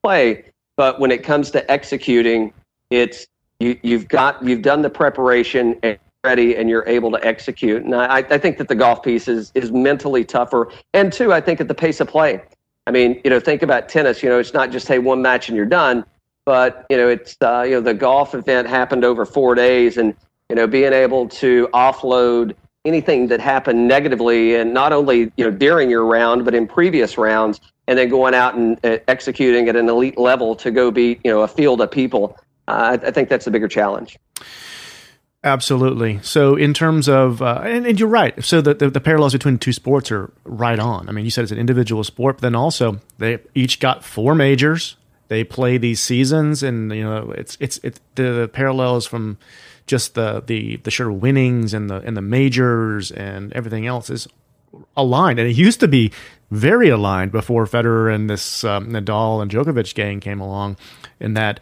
play. 0.02 0.44
But 0.76 0.98
when 0.98 1.10
it 1.10 1.22
comes 1.22 1.50
to 1.52 1.70
executing, 1.70 2.52
it's 2.90 3.26
you, 3.60 3.78
you've 3.82 4.08
got 4.08 4.42
you've 4.42 4.62
done 4.62 4.82
the 4.82 4.90
preparation 4.90 5.78
and 5.82 5.98
ready, 6.24 6.56
and 6.56 6.70
you're 6.70 6.88
able 6.88 7.10
to 7.12 7.24
execute. 7.24 7.84
And 7.84 7.94
I, 7.94 8.18
I 8.18 8.38
think 8.38 8.56
that 8.58 8.68
the 8.68 8.74
golf 8.74 9.02
piece 9.02 9.28
is 9.28 9.52
is 9.54 9.70
mentally 9.70 10.24
tougher, 10.24 10.70
and 10.94 11.12
two, 11.12 11.32
I 11.32 11.40
think 11.40 11.60
at 11.60 11.68
the 11.68 11.74
pace 11.74 12.00
of 12.00 12.08
play. 12.08 12.42
I 12.86 12.90
mean, 12.90 13.20
you 13.24 13.30
know, 13.30 13.40
think 13.40 13.62
about 13.62 13.88
tennis. 13.88 14.22
You 14.22 14.28
know, 14.30 14.38
it's 14.38 14.54
not 14.54 14.70
just 14.70 14.88
hey 14.88 14.98
one 14.98 15.22
match 15.22 15.48
and 15.48 15.56
you're 15.56 15.66
done, 15.66 16.04
but 16.44 16.86
you 16.90 16.96
know, 16.96 17.08
it's 17.08 17.36
uh, 17.40 17.62
you 17.62 17.72
know 17.72 17.80
the 17.80 17.94
golf 17.94 18.34
event 18.34 18.68
happened 18.68 19.04
over 19.04 19.24
four 19.24 19.54
days, 19.54 19.96
and 19.96 20.14
you 20.48 20.56
know, 20.56 20.66
being 20.66 20.92
able 20.92 21.28
to 21.28 21.68
offload 21.72 22.54
anything 22.84 23.28
that 23.28 23.40
happened 23.40 23.88
negatively, 23.88 24.54
and 24.54 24.74
not 24.74 24.92
only 24.92 25.32
you 25.36 25.44
know 25.44 25.50
during 25.50 25.90
your 25.90 26.04
round, 26.04 26.44
but 26.44 26.54
in 26.54 26.66
previous 26.66 27.16
rounds, 27.16 27.60
and 27.86 27.98
then 27.98 28.08
going 28.08 28.34
out 28.34 28.54
and 28.54 28.78
uh, 28.84 28.98
executing 29.08 29.68
at 29.68 29.76
an 29.76 29.88
elite 29.88 30.18
level 30.18 30.54
to 30.56 30.70
go 30.70 30.90
beat 30.90 31.20
you 31.24 31.30
know 31.30 31.42
a 31.42 31.48
field 31.48 31.80
of 31.80 31.90
people. 31.90 32.36
Uh, 32.68 32.98
I, 33.02 33.08
I 33.08 33.10
think 33.10 33.28
that's 33.28 33.46
a 33.46 33.50
bigger 33.50 33.68
challenge. 33.68 34.18
Absolutely. 35.44 36.20
So, 36.22 36.56
in 36.56 36.72
terms 36.72 37.06
of, 37.06 37.42
uh, 37.42 37.60
and, 37.64 37.86
and 37.86 38.00
you're 38.00 38.08
right. 38.08 38.42
So, 38.42 38.62
the, 38.62 38.72
the, 38.72 38.88
the 38.88 39.00
parallels 39.00 39.34
between 39.34 39.58
two 39.58 39.74
sports 39.74 40.10
are 40.10 40.32
right 40.44 40.78
on. 40.78 41.06
I 41.06 41.12
mean, 41.12 41.26
you 41.26 41.30
said 41.30 41.42
it's 41.42 41.52
an 41.52 41.58
individual 41.58 42.02
sport, 42.02 42.36
but 42.36 42.42
then 42.42 42.54
also 42.54 43.00
they 43.18 43.40
each 43.54 43.78
got 43.78 44.02
four 44.02 44.34
majors. 44.34 44.96
They 45.28 45.44
play 45.44 45.78
these 45.78 46.00
seasons, 46.00 46.62
and 46.62 46.92
you 46.92 47.02
know, 47.02 47.32
it's 47.32 47.56
it's 47.60 47.78
it 47.78 48.00
the, 48.14 48.48
parallels 48.52 49.06
from 49.06 49.38
just 49.86 50.14
the 50.14 50.42
the 50.46 50.76
the 50.76 50.90
sure 50.90 51.10
winnings 51.10 51.74
and 51.74 51.88
the 51.88 51.96
and 51.96 52.16
the 52.16 52.22
majors 52.22 53.10
and 53.10 53.52
everything 53.52 53.86
else 53.86 54.10
is 54.10 54.28
aligned. 54.96 55.38
And 55.38 55.48
it 55.48 55.56
used 55.56 55.80
to 55.80 55.88
be 55.88 56.12
very 56.50 56.88
aligned 56.88 57.32
before 57.32 57.66
Federer 57.66 58.14
and 58.14 58.28
this 58.28 58.64
um, 58.64 58.88
Nadal 58.88 59.40
and 59.40 59.50
Djokovic 59.50 59.94
gang 59.94 60.20
came 60.20 60.40
along. 60.40 60.76
In 61.20 61.34
that, 61.34 61.60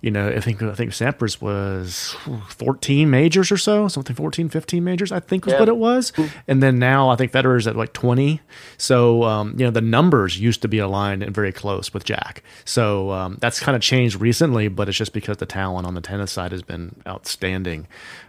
you 0.00 0.10
know, 0.10 0.28
I 0.28 0.40
think 0.40 0.62
I 0.62 0.74
think 0.74 0.92
Sampras 0.92 1.40
was 1.40 2.14
14 2.48 3.10
majors 3.10 3.50
or 3.50 3.56
so, 3.56 3.88
something 3.88 4.14
14, 4.14 4.48
15 4.48 4.84
majors, 4.84 5.10
I 5.12 5.20
think 5.20 5.44
was 5.46 5.52
Yeah. 5.54 5.60
what 5.60 5.68
it 5.68 5.76
was. 5.76 6.12
And 6.46 6.62
then 6.62 6.78
now 6.78 7.08
I 7.08 7.16
think 7.16 7.32
Federer's 7.32 7.66
at 7.66 7.76
like 7.76 7.92
20. 7.92 8.40
So, 8.78 9.22
um, 9.24 9.54
you 9.58 9.64
know, 9.64 9.70
the 9.70 9.80
numbers 9.80 10.38
used 10.38 10.62
to 10.62 10.68
be 10.68 10.78
aligned 10.78 11.22
and 11.22 11.34
very 11.34 11.52
close 11.52 11.92
with 11.94 12.04
Jack. 12.04 12.42
So 12.64 13.10
um, 13.10 13.38
that's 13.40 13.58
kind 13.60 13.74
of 13.74 13.82
changed 13.82 14.20
recently, 14.20 14.68
but 14.68 14.88
it's 14.88 14.98
just 14.98 15.12
because 15.12 15.38
the 15.38 15.46
talent 15.46 15.86
on 15.86 15.94
the 15.94 16.00
tennis 16.00 16.30
side 16.32 16.52
has 16.52 16.62
been 16.62 16.94
outstanding 17.06 17.86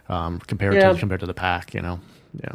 um, 0.08 0.38
compared 0.40 0.74
Yeah. 0.74 0.92
to 0.92 0.98
compared 0.98 1.20
to 1.20 1.26
the 1.26 1.34
pack, 1.34 1.74
you 1.74 1.82
know. 1.82 2.00
Yeah. 2.40 2.54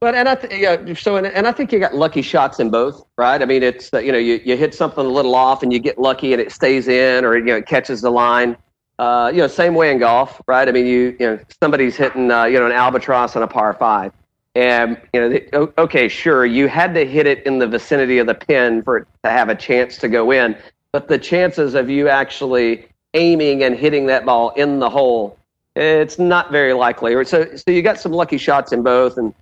But 0.00 0.14
and 0.14 0.28
I 0.28 0.36
th- 0.36 0.60
yeah, 0.60 0.94
so 0.94 1.16
and, 1.16 1.26
and 1.26 1.48
I 1.48 1.52
think 1.52 1.72
you 1.72 1.80
got 1.80 1.94
lucky 1.94 2.22
shots 2.22 2.60
in 2.60 2.70
both, 2.70 3.04
right? 3.16 3.42
I 3.42 3.44
mean, 3.44 3.64
it's 3.64 3.92
uh, 3.92 3.98
you 3.98 4.12
know 4.12 4.18
you, 4.18 4.40
you 4.44 4.56
hit 4.56 4.72
something 4.72 5.04
a 5.04 5.08
little 5.08 5.34
off 5.34 5.64
and 5.64 5.72
you 5.72 5.80
get 5.80 5.98
lucky 5.98 6.32
and 6.32 6.40
it 6.40 6.52
stays 6.52 6.86
in 6.86 7.24
or 7.24 7.36
you 7.36 7.44
know 7.44 7.56
it 7.56 7.66
catches 7.66 8.00
the 8.00 8.10
line. 8.10 8.56
Uh, 9.00 9.30
you 9.32 9.38
know, 9.38 9.48
same 9.48 9.74
way 9.74 9.90
in 9.90 9.98
golf, 9.98 10.40
right? 10.46 10.68
I 10.68 10.72
mean, 10.72 10.86
you 10.86 11.16
you 11.18 11.26
know 11.26 11.38
somebody's 11.60 11.96
hitting 11.96 12.30
uh, 12.30 12.44
you 12.44 12.60
know 12.60 12.66
an 12.66 12.72
albatross 12.72 13.34
on 13.34 13.42
a 13.42 13.48
par 13.48 13.74
five, 13.74 14.12
and 14.54 15.00
you 15.12 15.42
know 15.52 15.72
okay, 15.78 16.08
sure, 16.08 16.46
you 16.46 16.68
had 16.68 16.94
to 16.94 17.04
hit 17.04 17.26
it 17.26 17.44
in 17.44 17.58
the 17.58 17.66
vicinity 17.66 18.18
of 18.18 18.28
the 18.28 18.34
pin 18.34 18.82
for 18.84 18.98
it 18.98 19.08
to 19.24 19.30
have 19.30 19.48
a 19.48 19.54
chance 19.56 19.98
to 19.98 20.08
go 20.08 20.30
in, 20.30 20.56
but 20.92 21.08
the 21.08 21.18
chances 21.18 21.74
of 21.74 21.90
you 21.90 22.08
actually 22.08 22.86
aiming 23.14 23.64
and 23.64 23.74
hitting 23.74 24.06
that 24.06 24.24
ball 24.24 24.50
in 24.50 24.78
the 24.78 24.90
hole, 24.90 25.36
it's 25.74 26.20
not 26.20 26.52
very 26.52 26.72
likely. 26.72 27.24
So 27.24 27.48
so 27.56 27.72
you 27.72 27.82
got 27.82 27.98
some 27.98 28.12
lucky 28.12 28.38
shots 28.38 28.70
in 28.70 28.84
both 28.84 29.16
and 29.16 29.34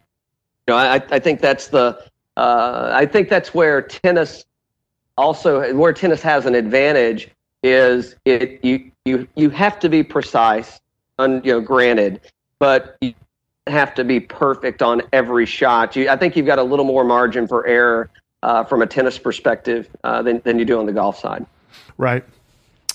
you 0.66 0.74
know, 0.74 0.76
I, 0.76 1.02
I 1.10 1.18
think 1.18 1.40
that's 1.40 1.68
the 1.68 1.98
uh, 2.36 2.90
I 2.92 3.06
think 3.06 3.28
that's 3.28 3.54
where 3.54 3.80
tennis 3.82 4.44
also 5.16 5.74
where 5.74 5.92
tennis 5.92 6.22
has 6.22 6.46
an 6.46 6.54
advantage 6.54 7.28
is 7.62 8.16
it 8.24 8.64
you 8.64 8.90
you 9.04 9.26
you 9.36 9.50
have 9.50 9.78
to 9.80 9.88
be 9.88 10.02
precise, 10.02 10.80
un, 11.18 11.40
you 11.44 11.52
know, 11.52 11.60
granted, 11.60 12.20
but 12.58 12.96
you 13.00 13.14
have 13.66 13.94
to 13.94 14.04
be 14.04 14.20
perfect 14.20 14.82
on 14.82 15.02
every 15.12 15.46
shot. 15.46 15.96
You, 15.96 16.08
I 16.08 16.16
think 16.16 16.36
you've 16.36 16.46
got 16.46 16.58
a 16.58 16.62
little 16.62 16.84
more 16.84 17.04
margin 17.04 17.48
for 17.48 17.66
error 17.66 18.10
uh, 18.42 18.64
from 18.64 18.82
a 18.82 18.86
tennis 18.86 19.18
perspective 19.18 19.88
uh, 20.04 20.22
than 20.22 20.40
than 20.44 20.58
you 20.58 20.64
do 20.64 20.78
on 20.78 20.86
the 20.86 20.92
golf 20.92 21.18
side. 21.18 21.46
Right. 21.96 22.24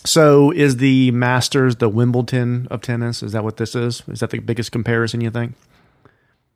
So 0.03 0.51
is 0.51 0.77
the 0.77 1.11
Masters 1.11 1.77
the 1.77 1.89
Wimbledon 1.89 2.67
of 2.71 2.81
tennis? 2.81 3.21
Is 3.21 3.33
that 3.33 3.43
what 3.43 3.57
this 3.57 3.75
is? 3.75 4.03
Is 4.07 4.19
that 4.21 4.31
the 4.31 4.39
biggest 4.39 4.71
comparison 4.71 5.21
you 5.21 5.29
think? 5.29 5.53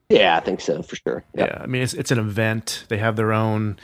Yeah, 0.08 0.36
I 0.36 0.40
think 0.40 0.60
so 0.60 0.82
for 0.82 0.96
sure. 0.96 1.24
Yep. 1.34 1.48
Yeah. 1.48 1.62
I 1.62 1.66
mean, 1.66 1.82
it's 1.82 1.94
it's 1.94 2.10
an 2.10 2.18
event. 2.18 2.84
They 2.88 2.98
have 2.98 3.16
their 3.16 3.32
own. 3.32 3.78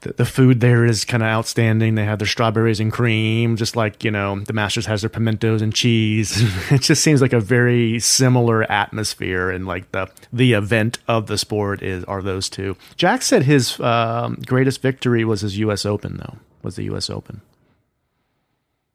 The, 0.00 0.12
the 0.14 0.24
food 0.24 0.60
there 0.60 0.84
is 0.84 1.04
kind 1.04 1.22
of 1.22 1.28
outstanding. 1.28 1.94
They 1.94 2.04
have 2.04 2.18
their 2.18 2.26
strawberries 2.26 2.80
and 2.80 2.92
cream, 2.92 3.56
just 3.56 3.76
like 3.76 4.04
you 4.04 4.10
know 4.10 4.40
the 4.40 4.52
Masters 4.52 4.86
has 4.86 5.02
their 5.02 5.08
pimentos 5.08 5.62
and 5.62 5.74
cheese. 5.74 6.34
it 6.72 6.82
just 6.82 7.02
seems 7.02 7.22
like 7.22 7.32
a 7.32 7.40
very 7.40 7.98
similar 8.00 8.70
atmosphere, 8.70 9.50
and 9.50 9.66
like 9.66 9.90
the 9.92 10.10
the 10.32 10.52
event 10.52 10.98
of 11.08 11.28
the 11.28 11.38
sport 11.38 11.82
is 11.82 12.04
are 12.04 12.20
those 12.20 12.50
two. 12.50 12.76
Jack 12.96 13.22
said 13.22 13.44
his 13.44 13.80
um, 13.80 14.42
greatest 14.44 14.82
victory 14.82 15.24
was 15.24 15.40
his 15.40 15.56
U.S. 15.58 15.86
Open, 15.86 16.18
though. 16.18 16.36
Was 16.62 16.76
the 16.76 16.84
U.S. 16.84 17.08
Open? 17.08 17.40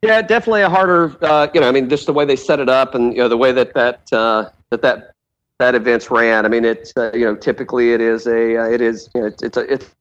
Yeah, 0.03 0.21
definitely 0.21 0.61
a 0.61 0.69
harder. 0.69 1.17
Uh, 1.25 1.47
you 1.53 1.59
know, 1.59 1.67
I 1.67 1.71
mean, 1.71 1.89
just 1.89 2.05
the 2.05 2.13
way 2.13 2.25
they 2.25 2.35
set 2.35 2.59
it 2.59 2.69
up, 2.69 2.93
and 2.93 3.13
you 3.13 3.19
know, 3.19 3.29
the 3.29 3.37
way 3.37 3.51
that 3.51 3.73
that 3.73 4.13
uh, 4.13 4.49
that 4.69 4.83
that 4.83 5.15
that 5.59 5.75
events 5.75 6.11
ran. 6.11 6.45
I 6.45 6.49
mean, 6.49 6.65
it's 6.65 6.93
uh, 6.95 7.11
you 7.13 7.25
know, 7.25 7.35
typically 7.35 7.93
it 7.93 8.01
is 8.01 8.27
a 8.27 8.57
uh, 8.57 8.69
it 8.69 8.81
is 8.81 9.09
you 9.15 9.21
know, 9.21 9.27
it's, 9.27 9.43
it's 9.43 9.57
a 9.57 9.73
it's 9.73 9.95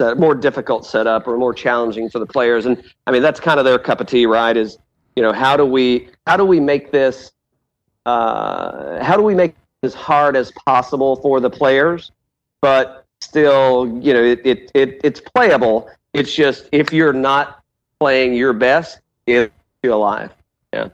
a 0.00 0.14
more 0.14 0.34
difficult 0.34 0.84
setup 0.84 1.26
or 1.26 1.38
more 1.38 1.54
challenging 1.54 2.10
for 2.10 2.18
the 2.18 2.26
players, 2.26 2.66
and 2.66 2.82
I 3.06 3.12
mean, 3.12 3.22
that's 3.22 3.40
kind 3.40 3.58
of 3.58 3.64
their 3.64 3.78
cup 3.78 4.00
of 4.00 4.06
tea, 4.06 4.26
right? 4.26 4.56
Is 4.56 4.78
you 5.14 5.22
know, 5.22 5.32
how 5.32 5.56
do 5.56 5.64
we 5.64 6.08
how 6.26 6.36
do 6.36 6.44
we 6.44 6.60
make 6.60 6.90
this 6.92 7.32
uh, 8.04 9.02
how 9.02 9.16
do 9.16 9.22
we 9.22 9.34
make 9.34 9.54
as 9.82 9.94
hard 9.94 10.36
as 10.36 10.52
possible 10.66 11.16
for 11.16 11.40
the 11.40 11.50
players, 11.50 12.12
but 12.60 13.06
still, 13.20 13.86
you 14.00 14.12
know, 14.12 14.22
it, 14.22 14.40
it, 14.44 14.70
it 14.74 15.00
it's 15.04 15.20
playable. 15.20 15.90
It's 16.12 16.34
just 16.34 16.68
if 16.72 16.92
you're 16.92 17.12
not 17.12 17.62
playing 18.00 18.34
your 18.34 18.52
best, 18.52 19.00
it's 19.26 19.52
alive. 19.84 20.32
Yeah. 20.72 20.88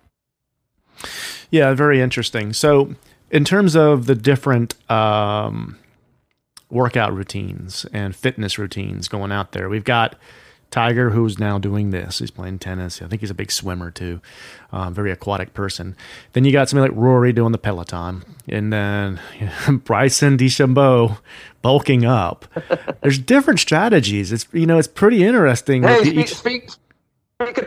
Yeah, 1.51 1.75
very 1.75 2.01
interesting. 2.01 2.53
So, 2.53 2.95
in 3.33 3.45
terms 3.45 3.75
of 3.75 4.07
the 4.07 4.15
different 4.15 4.75
um, 4.91 5.77
workout 6.71 7.13
routines 7.13 7.85
and 7.93 8.15
fitness 8.15 8.59
routines 8.59 9.09
going 9.09 9.33
out 9.33 9.53
there, 9.53 9.69
we've 9.69 9.85
got 9.85 10.15
Tiger, 10.71 11.11
who's 11.11 11.39
now 11.39 11.59
doing 11.59 11.91
this. 11.91 12.21
He's 12.21 12.31
playing 12.31 12.59
tennis. 12.59 13.03
I 13.03 13.07
think 13.07 13.21
he's 13.21 13.31
a 13.31 13.35
big 13.35 13.53
swimmer 13.53 13.91
too, 13.91 14.23
um, 14.73 14.95
very 14.95 15.11
aquatic 15.11 15.53
person. 15.53 15.95
Then 16.33 16.45
you 16.45 16.53
got 16.53 16.69
somebody 16.71 16.91
like 16.91 16.99
Rory 16.99 17.31
doing 17.35 17.53
the 17.53 17.59
Peloton, 17.59 18.25
and 18.49 18.73
then 18.73 19.21
Bryson 19.85 20.39
DeChambeau 20.39 21.19
bulking 21.61 22.07
up. 22.07 22.47
There's 23.03 23.19
different 23.19 23.61
strategies. 23.61 24.33
It's 24.33 24.47
you 24.53 24.65
know 24.65 24.79
it's 24.79 24.89
pretty 24.89 25.23
interesting. 25.23 25.83
Hey, 25.83 26.01
speak, 26.05 26.17
each- 26.17 26.35
speak, 26.35 26.71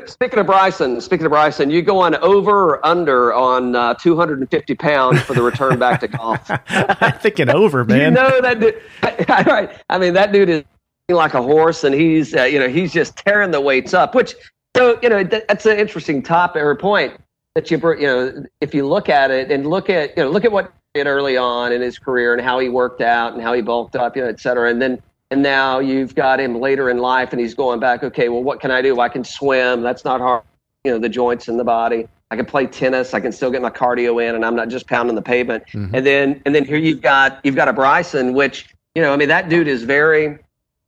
Speaking, 0.08 0.40
of 0.40 0.46
Bryson, 0.46 1.02
speaking 1.02 1.26
of 1.26 1.32
Bryson, 1.32 1.70
you 1.70 1.82
going 1.82 2.16
over 2.16 2.76
or 2.76 2.86
under 2.86 3.34
on 3.34 3.76
uh, 3.76 3.94
250 3.96 4.76
pounds 4.76 5.22
for 5.22 5.34
the 5.34 5.42
return 5.42 5.80
back 5.80 6.00
to 6.02 6.08
golf? 6.08 6.50
I'm 6.70 7.18
thinking 7.20 7.50
over, 7.50 7.84
man. 7.84 8.00
You 8.00 8.12
know 8.12 8.42
that 8.42 8.60
dude, 8.60 8.82
right? 9.30 9.72
I 9.90 9.98
mean, 9.98 10.14
that 10.14 10.32
dude 10.32 10.50
is 10.50 10.64
like 11.10 11.34
a 11.34 11.42
horse, 11.42 11.84
and 11.84 11.94
he's 11.94 12.36
uh, 12.36 12.44
you 12.44 12.60
know 12.60 12.68
he's 12.68 12.94
just 12.94 13.18
tearing 13.18 13.52
the 13.52 13.62
weights 13.62 13.94
up. 13.94 14.16
Which 14.16 14.36
so 14.76 15.00
you 15.02 15.10
know 15.10 15.24
that, 15.24 15.48
that's 15.48 15.66
an 15.66 15.78
interesting 15.78 16.24
topic 16.24 16.62
or 16.62 16.76
point 16.76 17.20
that 17.56 17.70
you 17.70 17.78
you 17.96 18.08
know 18.08 18.46
if 18.62 18.74
you 18.74 18.88
look 18.88 19.10
at 19.10 19.32
it 19.32 19.52
and 19.52 19.68
look 19.68 19.90
at 19.90 20.16
you 20.18 20.24
know 20.24 20.30
look 20.30 20.46
at 20.46 20.52
what 20.52 20.74
he 20.94 21.00
did 21.00 21.08
early 21.08 21.38
on 21.38 21.72
in 21.72 21.82
his 21.82 22.00
career 22.00 22.34
and 22.34 22.42
how 22.42 22.60
he 22.60 22.70
worked 22.70 23.02
out 23.02 23.34
and 23.34 23.42
how 23.42 23.54
he 23.54 23.62
bulked 23.62 23.96
up, 23.96 24.16
you 24.16 24.22
know, 24.22 24.30
et 24.30 24.40
cetera, 24.40 24.70
and 24.70 24.82
then 24.82 25.02
and 25.36 25.44
now 25.44 25.80
you've 25.80 26.16
got 26.16 26.40
him 26.40 26.62
later 26.62 26.90
in 26.90 26.98
life 26.98 27.34
and 27.34 27.42
he's 27.42 27.54
going 27.54 27.80
back 27.80 28.04
okay 28.04 28.30
well 28.30 28.42
what 28.42 28.62
can 28.62 28.72
i 28.72 28.82
do? 28.82 29.00
I 29.02 29.10
can 29.10 29.24
swim. 29.24 29.82
That's 29.82 30.06
not 30.06 30.22
hard. 30.22 30.44
You 30.86 30.92
know 30.92 31.00
the 31.00 31.10
joints 31.10 31.50
in 31.50 31.58
the 31.58 31.64
body. 31.64 32.08
I 32.32 32.36
can 32.38 32.46
play 32.46 32.66
tennis. 32.68 33.14
I 33.14 33.20
can 33.20 33.32
still 33.32 33.52
get 33.52 33.62
my 33.62 33.70
cardio 33.70 34.24
in 34.24 34.36
and 34.36 34.46
i'm 34.46 34.56
not 34.56 34.70
just 34.70 34.88
pounding 34.88 35.16
the 35.16 35.22
pavement. 35.22 35.66
Mm-hmm. 35.74 35.94
and 35.94 36.06
then 36.06 36.42
and 36.46 36.56
then 36.56 36.64
here 36.64 36.78
you've 36.78 37.02
got 37.02 37.40
you've 37.44 37.56
got 37.56 37.68
a 37.68 37.74
bryson 37.74 38.34
which 38.34 38.70
you 38.96 39.02
know 39.02 39.14
i 39.14 39.18
mean 39.18 39.28
that 39.28 39.50
dude 39.50 39.68
is 39.68 39.84
very 39.84 40.40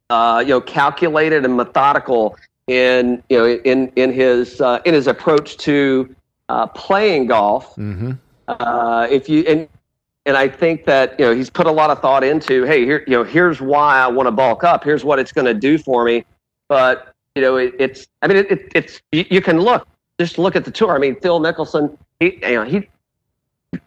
uh, 0.09 0.39
you 0.45 0.53
know 0.53 0.61
calculated 0.61 1.43
and 1.43 1.57
methodical 1.57 2.37
in 2.67 3.21
you 3.29 3.37
know 3.37 3.47
in 3.65 3.91
in 3.95 4.13
his 4.13 4.61
uh, 4.61 4.79
in 4.85 4.93
his 4.93 5.07
approach 5.07 5.57
to 5.57 6.15
uh, 6.49 6.67
playing 6.67 7.27
golf. 7.27 7.75
Mm-hmm. 7.75 8.11
Uh, 8.47 9.07
if 9.11 9.27
you 9.27 9.43
and 9.43 9.67
and 10.27 10.35
I 10.35 10.49
think 10.49 10.85
that 10.85 11.17
you 11.17 11.25
know 11.25 11.33
he's 11.33 11.49
put 11.49 11.65
a 11.65 11.71
lot 11.71 11.89
of 11.89 11.99
thought 11.99 12.23
into, 12.23 12.65
hey, 12.65 12.85
here 12.85 13.03
you 13.07 13.13
know 13.13 13.23
here's 13.23 13.61
why 13.61 13.97
I 13.97 14.07
want 14.07 14.27
to 14.27 14.31
bulk 14.31 14.63
up. 14.63 14.83
Here's 14.83 15.03
what 15.03 15.17
it's 15.17 15.31
going 15.31 15.45
to 15.45 15.53
do 15.53 15.77
for 15.77 16.03
me. 16.03 16.25
But 16.67 17.13
you 17.33 17.41
know 17.41 17.55
it, 17.55 17.73
it's 17.79 18.07
I 18.21 18.27
mean 18.27 18.37
it, 18.37 18.51
it, 18.51 18.71
it's 18.75 19.01
you, 19.13 19.25
you, 19.31 19.41
can 19.41 19.61
look 19.61 19.87
just 20.19 20.37
look 20.37 20.55
at 20.55 20.65
the 20.65 20.71
tour. 20.71 20.93
I 20.93 20.99
mean 20.99 21.15
Phil 21.15 21.39
Mickelson, 21.39 21.97
he 22.19 22.39
you 22.43 22.55
know 22.55 22.63
he 22.63 22.89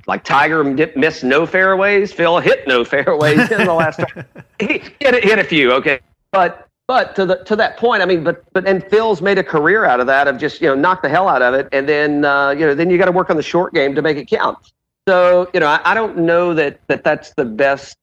like 0.07 0.25
Tiger 0.25 0.65
missed 0.65 1.25
no 1.25 1.45
fairways. 1.45 2.13
Phil 2.13 2.39
hit 2.39 2.67
no 2.67 2.85
fairways 2.85 3.51
in 3.51 3.67
the 3.67 3.75
last. 3.75 4.01
he 4.59 4.83
hit, 4.99 5.23
hit 5.23 5.39
a 5.39 5.45
few, 5.45 5.73
okay, 5.73 6.01
but 6.33 6.69
but 6.87 7.15
to 7.17 7.27
the 7.27 7.37
to 7.45 7.55
that 7.57 7.77
point, 7.77 8.03
I 8.03 8.07
mean, 8.07 8.25
but 8.25 8.43
but 8.55 8.67
and 8.67 8.83
Phil's 8.85 9.21
made 9.21 9.37
a 9.37 9.45
career 9.45 9.85
out 9.85 10.01
of 10.01 10.07
that 10.07 10.27
of 10.27 10.39
just 10.39 10.63
you 10.63 10.69
know 10.69 10.75
knock 10.75 11.03
the 11.03 11.09
hell 11.11 11.29
out 11.29 11.43
of 11.43 11.53
it, 11.53 11.69
and 11.71 11.87
then 11.87 12.25
uh, 12.25 12.51
you 12.51 12.65
know 12.67 12.75
then 12.75 12.89
you 12.89 12.97
got 12.97 13.05
to 13.05 13.13
work 13.13 13.29
on 13.29 13.37
the 13.37 13.43
short 13.43 13.75
game 13.75 13.95
to 13.95 14.01
make 14.01 14.17
it 14.17 14.27
count. 14.27 14.73
So 15.09 15.51
you 15.55 15.61
know, 15.61 15.67
I, 15.67 15.81
I 15.85 15.95
don't 15.95 16.19
know 16.19 16.55
that 16.55 16.81
that 16.89 17.05
that's 17.05 17.35
the 17.35 17.45
best. 17.45 17.97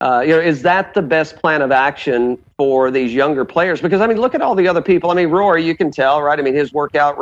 Uh, 0.00 0.22
you 0.26 0.30
know, 0.30 0.40
is 0.40 0.62
that 0.62 0.94
the 0.94 1.02
best 1.02 1.36
plan 1.36 1.60
of 1.60 1.70
action 1.70 2.42
for 2.56 2.90
these 2.90 3.12
younger 3.12 3.44
players? 3.44 3.82
Because 3.82 4.00
I 4.00 4.06
mean, 4.06 4.18
look 4.18 4.34
at 4.34 4.40
all 4.40 4.54
the 4.54 4.66
other 4.66 4.80
people. 4.80 5.10
I 5.10 5.14
mean, 5.14 5.28
Rory, 5.28 5.64
you 5.64 5.76
can 5.76 5.90
tell, 5.90 6.22
right? 6.22 6.38
I 6.38 6.42
mean, 6.42 6.54
his 6.54 6.72
workout 6.72 7.18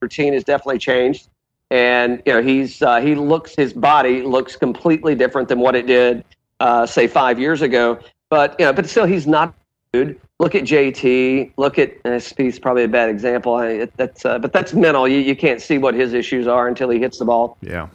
routine 0.00 0.32
has 0.32 0.42
definitely 0.42 0.78
changed, 0.78 1.28
and 1.70 2.22
you 2.24 2.32
know, 2.32 2.42
he's 2.42 2.80
uh, 2.80 3.00
he 3.00 3.14
looks 3.14 3.54
his 3.54 3.72
body 3.72 4.22
looks 4.22 4.56
completely 4.56 5.14
different 5.14 5.48
than 5.48 5.60
what 5.60 5.74
it 5.74 5.86
did, 5.86 6.24
uh, 6.60 6.86
say, 6.86 7.06
five 7.06 7.38
years 7.38 7.60
ago. 7.60 7.98
But 8.30 8.58
you 8.58 8.64
know, 8.64 8.72
but 8.72 8.88
still, 8.88 9.04
he's 9.04 9.26
not 9.26 9.52
good. 9.92 10.18
Look 10.38 10.54
at 10.54 10.62
JT. 10.62 11.52
Look 11.56 11.78
at 11.78 12.22
SP's 12.22 12.58
probably 12.58 12.84
a 12.84 12.88
bad 12.88 13.10
example. 13.10 13.56
I 13.56 13.88
that's 13.96 14.24
uh, 14.24 14.38
but 14.38 14.54
that's 14.54 14.72
mental. 14.72 15.06
You 15.06 15.18
you 15.18 15.36
can't 15.36 15.60
see 15.60 15.76
what 15.76 15.94
his 15.94 16.14
issues 16.14 16.46
are 16.46 16.66
until 16.66 16.88
he 16.88 16.98
hits 16.98 17.18
the 17.18 17.26
ball. 17.26 17.58
Yeah 17.60 17.88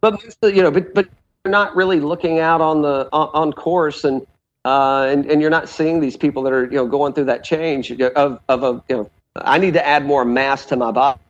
but 0.00 0.22
you 0.42 0.62
know, 0.62 0.70
but 0.70 0.94
but 0.94 1.08
you're 1.44 1.52
not 1.52 1.74
really 1.76 2.00
looking 2.00 2.38
out 2.38 2.60
on 2.60 2.82
the 2.82 3.08
on, 3.12 3.28
on 3.32 3.52
course, 3.52 4.04
and 4.04 4.26
uh, 4.64 5.06
and 5.08 5.26
and 5.26 5.40
you're 5.40 5.50
not 5.50 5.68
seeing 5.68 6.00
these 6.00 6.16
people 6.16 6.42
that 6.42 6.52
are 6.52 6.64
you 6.64 6.76
know 6.76 6.86
going 6.86 7.12
through 7.12 7.24
that 7.24 7.44
change 7.44 7.90
of 7.92 8.40
of 8.48 8.62
a 8.62 8.82
you 8.88 8.96
know. 8.96 9.10
I 9.36 9.58
need 9.58 9.74
to 9.74 9.86
add 9.86 10.06
more 10.06 10.24
mass 10.24 10.64
to 10.66 10.76
my 10.76 10.90
body. 10.90 11.20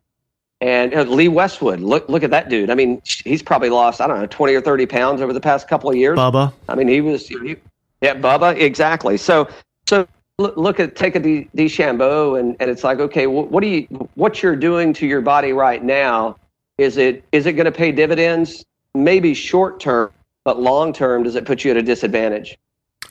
And 0.61 0.93
you 0.93 0.99
know, 0.99 1.03
Lee 1.05 1.29
Westwood, 1.29 1.81
look 1.81 2.09
look 2.09 2.23
at 2.23 2.31
that 2.31 2.49
dude. 2.49 2.71
I 2.71 2.75
mean, 2.75 3.03
he's 3.05 3.43
probably 3.43 3.69
lost 3.69 4.01
I 4.01 4.07
don't 4.07 4.19
know 4.19 4.27
twenty 4.27 4.55
or 4.55 4.61
thirty 4.61 4.87
pounds 4.87 5.21
over 5.21 5.33
the 5.33 5.41
past 5.41 5.69
couple 5.69 5.91
of 5.91 5.97
years. 5.97 6.19
Bubba. 6.19 6.53
I 6.69 6.75
mean, 6.75 6.89
he 6.89 7.01
was 7.01 7.29
he, 7.29 7.57
yeah, 8.01 8.15
Bubba 8.15 8.59
exactly. 8.59 9.19
So 9.19 9.49
so 9.87 10.09
look 10.39 10.81
at 10.81 10.97
take 10.97 11.15
a 11.15 11.21
D, 11.21 11.49
DeChambeau 11.55 12.41
and 12.41 12.57
and 12.59 12.71
it's 12.71 12.85
like 12.85 13.01
okay, 13.01 13.27
what 13.27 13.61
do 13.61 13.67
you 13.67 13.83
what 14.15 14.43
you're 14.43 14.57
doing 14.57 14.95
to 14.95 15.07
your 15.07 15.21
body 15.21 15.53
right 15.53 15.85
now 15.85 16.37
is 16.79 16.97
it 16.97 17.25
is 17.33 17.47
it 17.47 17.53
going 17.53 17.67
to 17.67 17.73
pay 17.73 17.93
dividends? 17.93 18.65
Maybe 18.95 19.35
short 19.35 19.81
term, 19.81 20.11
but 20.45 20.61
long 20.61 20.93
term, 20.93 21.23
does 21.23 21.35
it 21.35 21.45
put 21.45 21.65
you 21.65 21.71
at 21.71 21.77
a 21.77 21.83
disadvantage? 21.83 22.59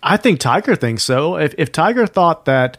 I 0.03 0.17
think 0.17 0.39
Tiger 0.39 0.75
thinks 0.75 1.03
so. 1.03 1.37
If 1.37 1.55
if 1.57 1.71
Tiger 1.71 2.05
thought 2.05 2.45
that 2.45 2.77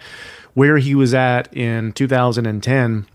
where 0.54 0.78
he 0.78 0.94
was 0.94 1.12
at 1.12 1.54
in 1.54 1.92
2010 1.92 3.06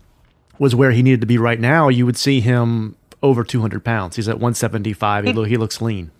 was 0.58 0.74
where 0.74 0.92
he 0.92 1.02
needed 1.02 1.20
to 1.20 1.26
be 1.26 1.38
right 1.38 1.58
now, 1.58 1.88
you 1.88 2.06
would 2.06 2.16
see 2.16 2.40
him 2.40 2.94
over 3.22 3.42
200 3.42 3.84
pounds. 3.84 4.16
He's 4.16 4.28
at 4.28 4.36
175. 4.36 5.24
He, 5.24 5.32
he 5.32 5.56
looks 5.56 5.80
lean. 5.80 6.10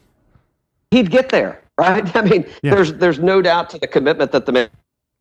He'd 0.91 1.11
get 1.11 1.29
there, 1.29 1.62
right? 1.79 2.15
I 2.17 2.23
mean, 2.23 2.47
yeah. 2.62 2.75
there's 2.75 2.93
there's 2.95 3.19
no 3.19 3.43
doubt 3.43 3.71
to 3.71 3.79
the 3.79 3.87
commitment 3.87 4.33
that 4.33 4.47
the 4.47 4.53
man 4.53 4.71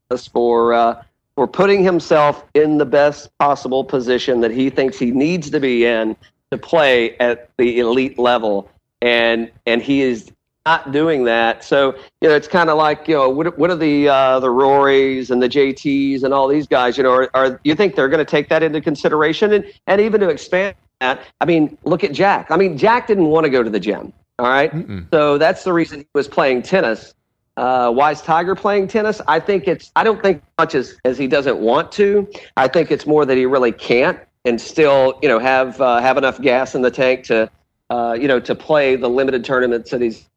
has 0.10 0.28
for 0.28 0.74
uh, 0.74 1.04
for 1.42 1.48
putting 1.48 1.84
himself 1.84 2.46
in 2.54 2.78
the 2.78 2.86
best 2.86 3.36
possible 3.40 3.84
position 3.84 4.42
that 4.42 4.52
he 4.52 4.70
thinks 4.70 5.00
he 5.00 5.10
needs 5.10 5.50
to 5.50 5.60
be 5.60 5.84
in 5.84 6.16
to 6.52 6.58
play 6.60 7.18
at 7.18 7.50
the 7.58 7.80
elite 7.80 8.20
level. 8.20 8.70
And 9.02 9.52
and 9.66 9.82
he 9.82 10.04
is 10.04 10.32
not 10.68 10.92
doing 10.92 11.24
that. 11.24 11.64
So 11.64 11.96
you 12.22 12.30
know 12.30 12.36
it's 12.36 12.48
kind 12.48 12.70
of 12.70 12.78
like 12.78 13.08
you 13.08 13.16
know 13.16 13.28
what, 13.28 13.58
what 13.58 13.72
are 13.72 13.76
the 13.76 14.08
uh, 14.08 14.40
the 14.40 14.50
Rorys 14.50 15.32
and 15.32 15.42
the 15.42 15.50
JTs 15.50 16.22
and 16.22 16.32
all 16.32 16.48
these 16.48 16.68
guys 16.68 16.96
you 16.96 17.02
know 17.02 17.12
are, 17.12 17.32
are 17.34 17.60
you 17.64 17.74
think 17.74 17.96
they're 17.96 18.08
going 18.08 18.24
to 18.24 18.32
take 18.32 18.48
that 18.50 18.62
into 18.62 18.80
consideration? 18.80 19.52
And 19.52 19.66
and 19.88 20.00
even 20.00 20.22
to 20.22 20.30
expand 20.30 20.76
that 21.00 21.24
I 21.42 21.46
mean 21.46 21.76
look 21.86 22.04
at 22.04 22.12
Jack. 22.12 22.52
I 22.52 22.56
mean 22.56 22.78
Jack 22.78 23.08
didn't 23.08 23.30
want 23.30 23.46
to 23.46 23.50
go 23.50 23.64
to 23.64 23.70
the 23.72 23.80
gym 23.80 24.14
all 24.38 24.48
right? 24.48 24.72
so 25.12 25.40
that's 25.40 25.64
the 25.64 25.74
reason 25.74 26.02
he 26.02 26.08
was 26.14 26.28
playing 26.28 26.62
tennis 26.62 27.16
uh, 27.58 28.10
is 28.12 28.22
Tiger 28.22 28.56
playing 28.56 28.88
tennis? 28.88 29.22
I 29.28 29.40
think 29.40 29.68
it's. 29.68 29.92
I 29.96 30.04
don't 30.04 30.22
think 30.22 30.42
much 30.58 30.76
as 30.76 30.98
as 31.06 31.18
he 31.18 31.28
doesn't 31.28 31.58
want 31.58 31.92
to. 31.94 32.28
I 32.58 32.68
think 32.68 32.92
it's 32.92 33.06
more 33.06 33.26
that 33.26 33.38
he 33.38 33.46
really 33.46 33.72
can't, 33.72 34.20
and 34.46 34.60
still, 34.60 35.20
you 35.22 35.28
know, 35.28 35.40
have 35.40 35.80
uh, 35.82 36.00
have 36.00 36.18
enough 36.18 36.42
gas 36.42 36.76
in 36.76 36.82
the 36.82 36.92
tank 36.92 37.26
to, 37.26 37.50
uh, 37.90 38.18
you 38.20 38.28
know, 38.28 38.40
to 38.40 38.56
play 38.56 38.96
the 38.96 39.10
limited 39.10 39.44
tournaments 39.44 39.92
that 39.92 40.02
he's. 40.02 40.28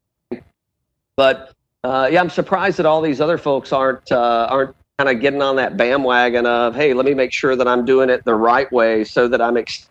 But 1.15 1.53
uh, 1.83 2.09
yeah, 2.11 2.19
I'm 2.19 2.29
surprised 2.29 2.77
that 2.77 2.85
all 2.85 3.01
these 3.01 3.21
other 3.21 3.37
folks 3.37 3.71
aren't 3.71 4.11
uh, 4.11 4.47
aren't 4.49 4.75
kind 4.97 5.09
of 5.09 5.21
getting 5.21 5.41
on 5.41 5.55
that 5.57 5.77
bandwagon 5.77 6.45
of, 6.45 6.75
hey, 6.75 6.93
let 6.93 7.05
me 7.05 7.13
make 7.13 7.33
sure 7.33 7.55
that 7.55 7.67
I'm 7.67 7.85
doing 7.85 8.09
it 8.09 8.23
the 8.25 8.35
right 8.35 8.71
way, 8.71 9.03
so 9.03 9.27
that 9.27 9.41
I'm. 9.41 9.57
Ex- 9.57 9.89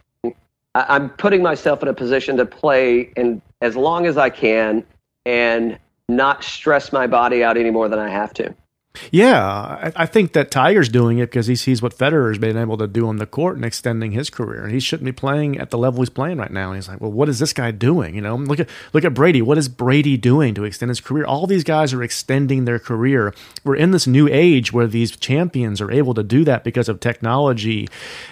I'm 0.77 1.11
putting 1.11 1.41
myself 1.41 1.83
in 1.83 1.89
a 1.89 1.95
position 1.95 2.37
to 2.39 2.45
play 2.45 3.13
and 3.17 3.41
as 3.61 3.77
long 3.77 4.07
as 4.07 4.17
I 4.17 4.29
can 4.29 4.85
and 5.25 5.79
not 6.09 6.45
stress 6.45 6.93
my 6.93 7.07
body 7.07 7.43
out 7.43 7.57
any 7.57 7.71
more 7.71 7.89
than 7.89 7.99
I 7.99 8.09
have 8.09 8.35
to. 8.35 8.55
Yeah, 9.11 9.91
I, 9.97 10.07
think 10.07 10.35
that 10.35 10.53
Tiger's 10.53 10.89
doing 10.89 11.19
it 11.19 11.27
because 11.27 11.49
he 11.49 11.57
sees 11.57 11.83
what 11.83 11.99
Federer's 11.99 12.39
been 12.39 12.57
able 12.57 12.77
to 12.77 12.87
do 12.87 13.09
on 13.09 13.17
the 13.17 13.27
court 13.27 13.57
and 13.57 13.65
extending 13.65 14.13
his 14.13 14.31
career. 14.31 14.63
And 14.63 14.73
he 14.73 14.79
shouldn't 14.79 15.05
be 15.05 15.13
playing 15.13 15.59
at 15.59 15.71
the 15.71 15.79
level 15.79 16.01
he's 16.01 16.11
playing 16.11 16.39
right 16.39 16.51
now. 16.51 16.69
And 16.69 16.77
he's 16.77 16.87
like, 16.87 17.01
well, 17.01 17.11
what 17.11 17.29
is 17.29 17.41
this 17.41 17.53
guy 17.53 17.73
doing? 17.73 18.15
You 18.15 18.21
know, 18.21 18.37
look 18.37 18.61
at 18.61 18.69
look 18.93 19.05
at 19.05 19.13
Brady. 19.13 19.43
What 19.43 19.59
is 19.59 19.69
Brady 19.69 20.17
doing 20.17 20.55
to 20.55 20.63
extend 20.63 20.91
his 20.91 21.01
career? 21.01 21.25
All 21.25 21.49
these 21.49 21.65
guys 21.65 21.93
are 21.93 22.05
extending 22.05 22.67
their 22.67 22.79
career. 22.79 23.35
We're 23.65 23.75
in 23.75 23.91
this 23.91 24.07
new 24.07 24.29
age 24.29 24.73
where 24.73 24.87
these 24.87 25.17
champions 25.17 25.81
are 25.81 25.91
able 25.91 26.15
to 26.15 26.23
do 26.23 26.45
that 26.45 26.63
because 26.63 26.89
of 26.89 27.01
technology 27.01 27.89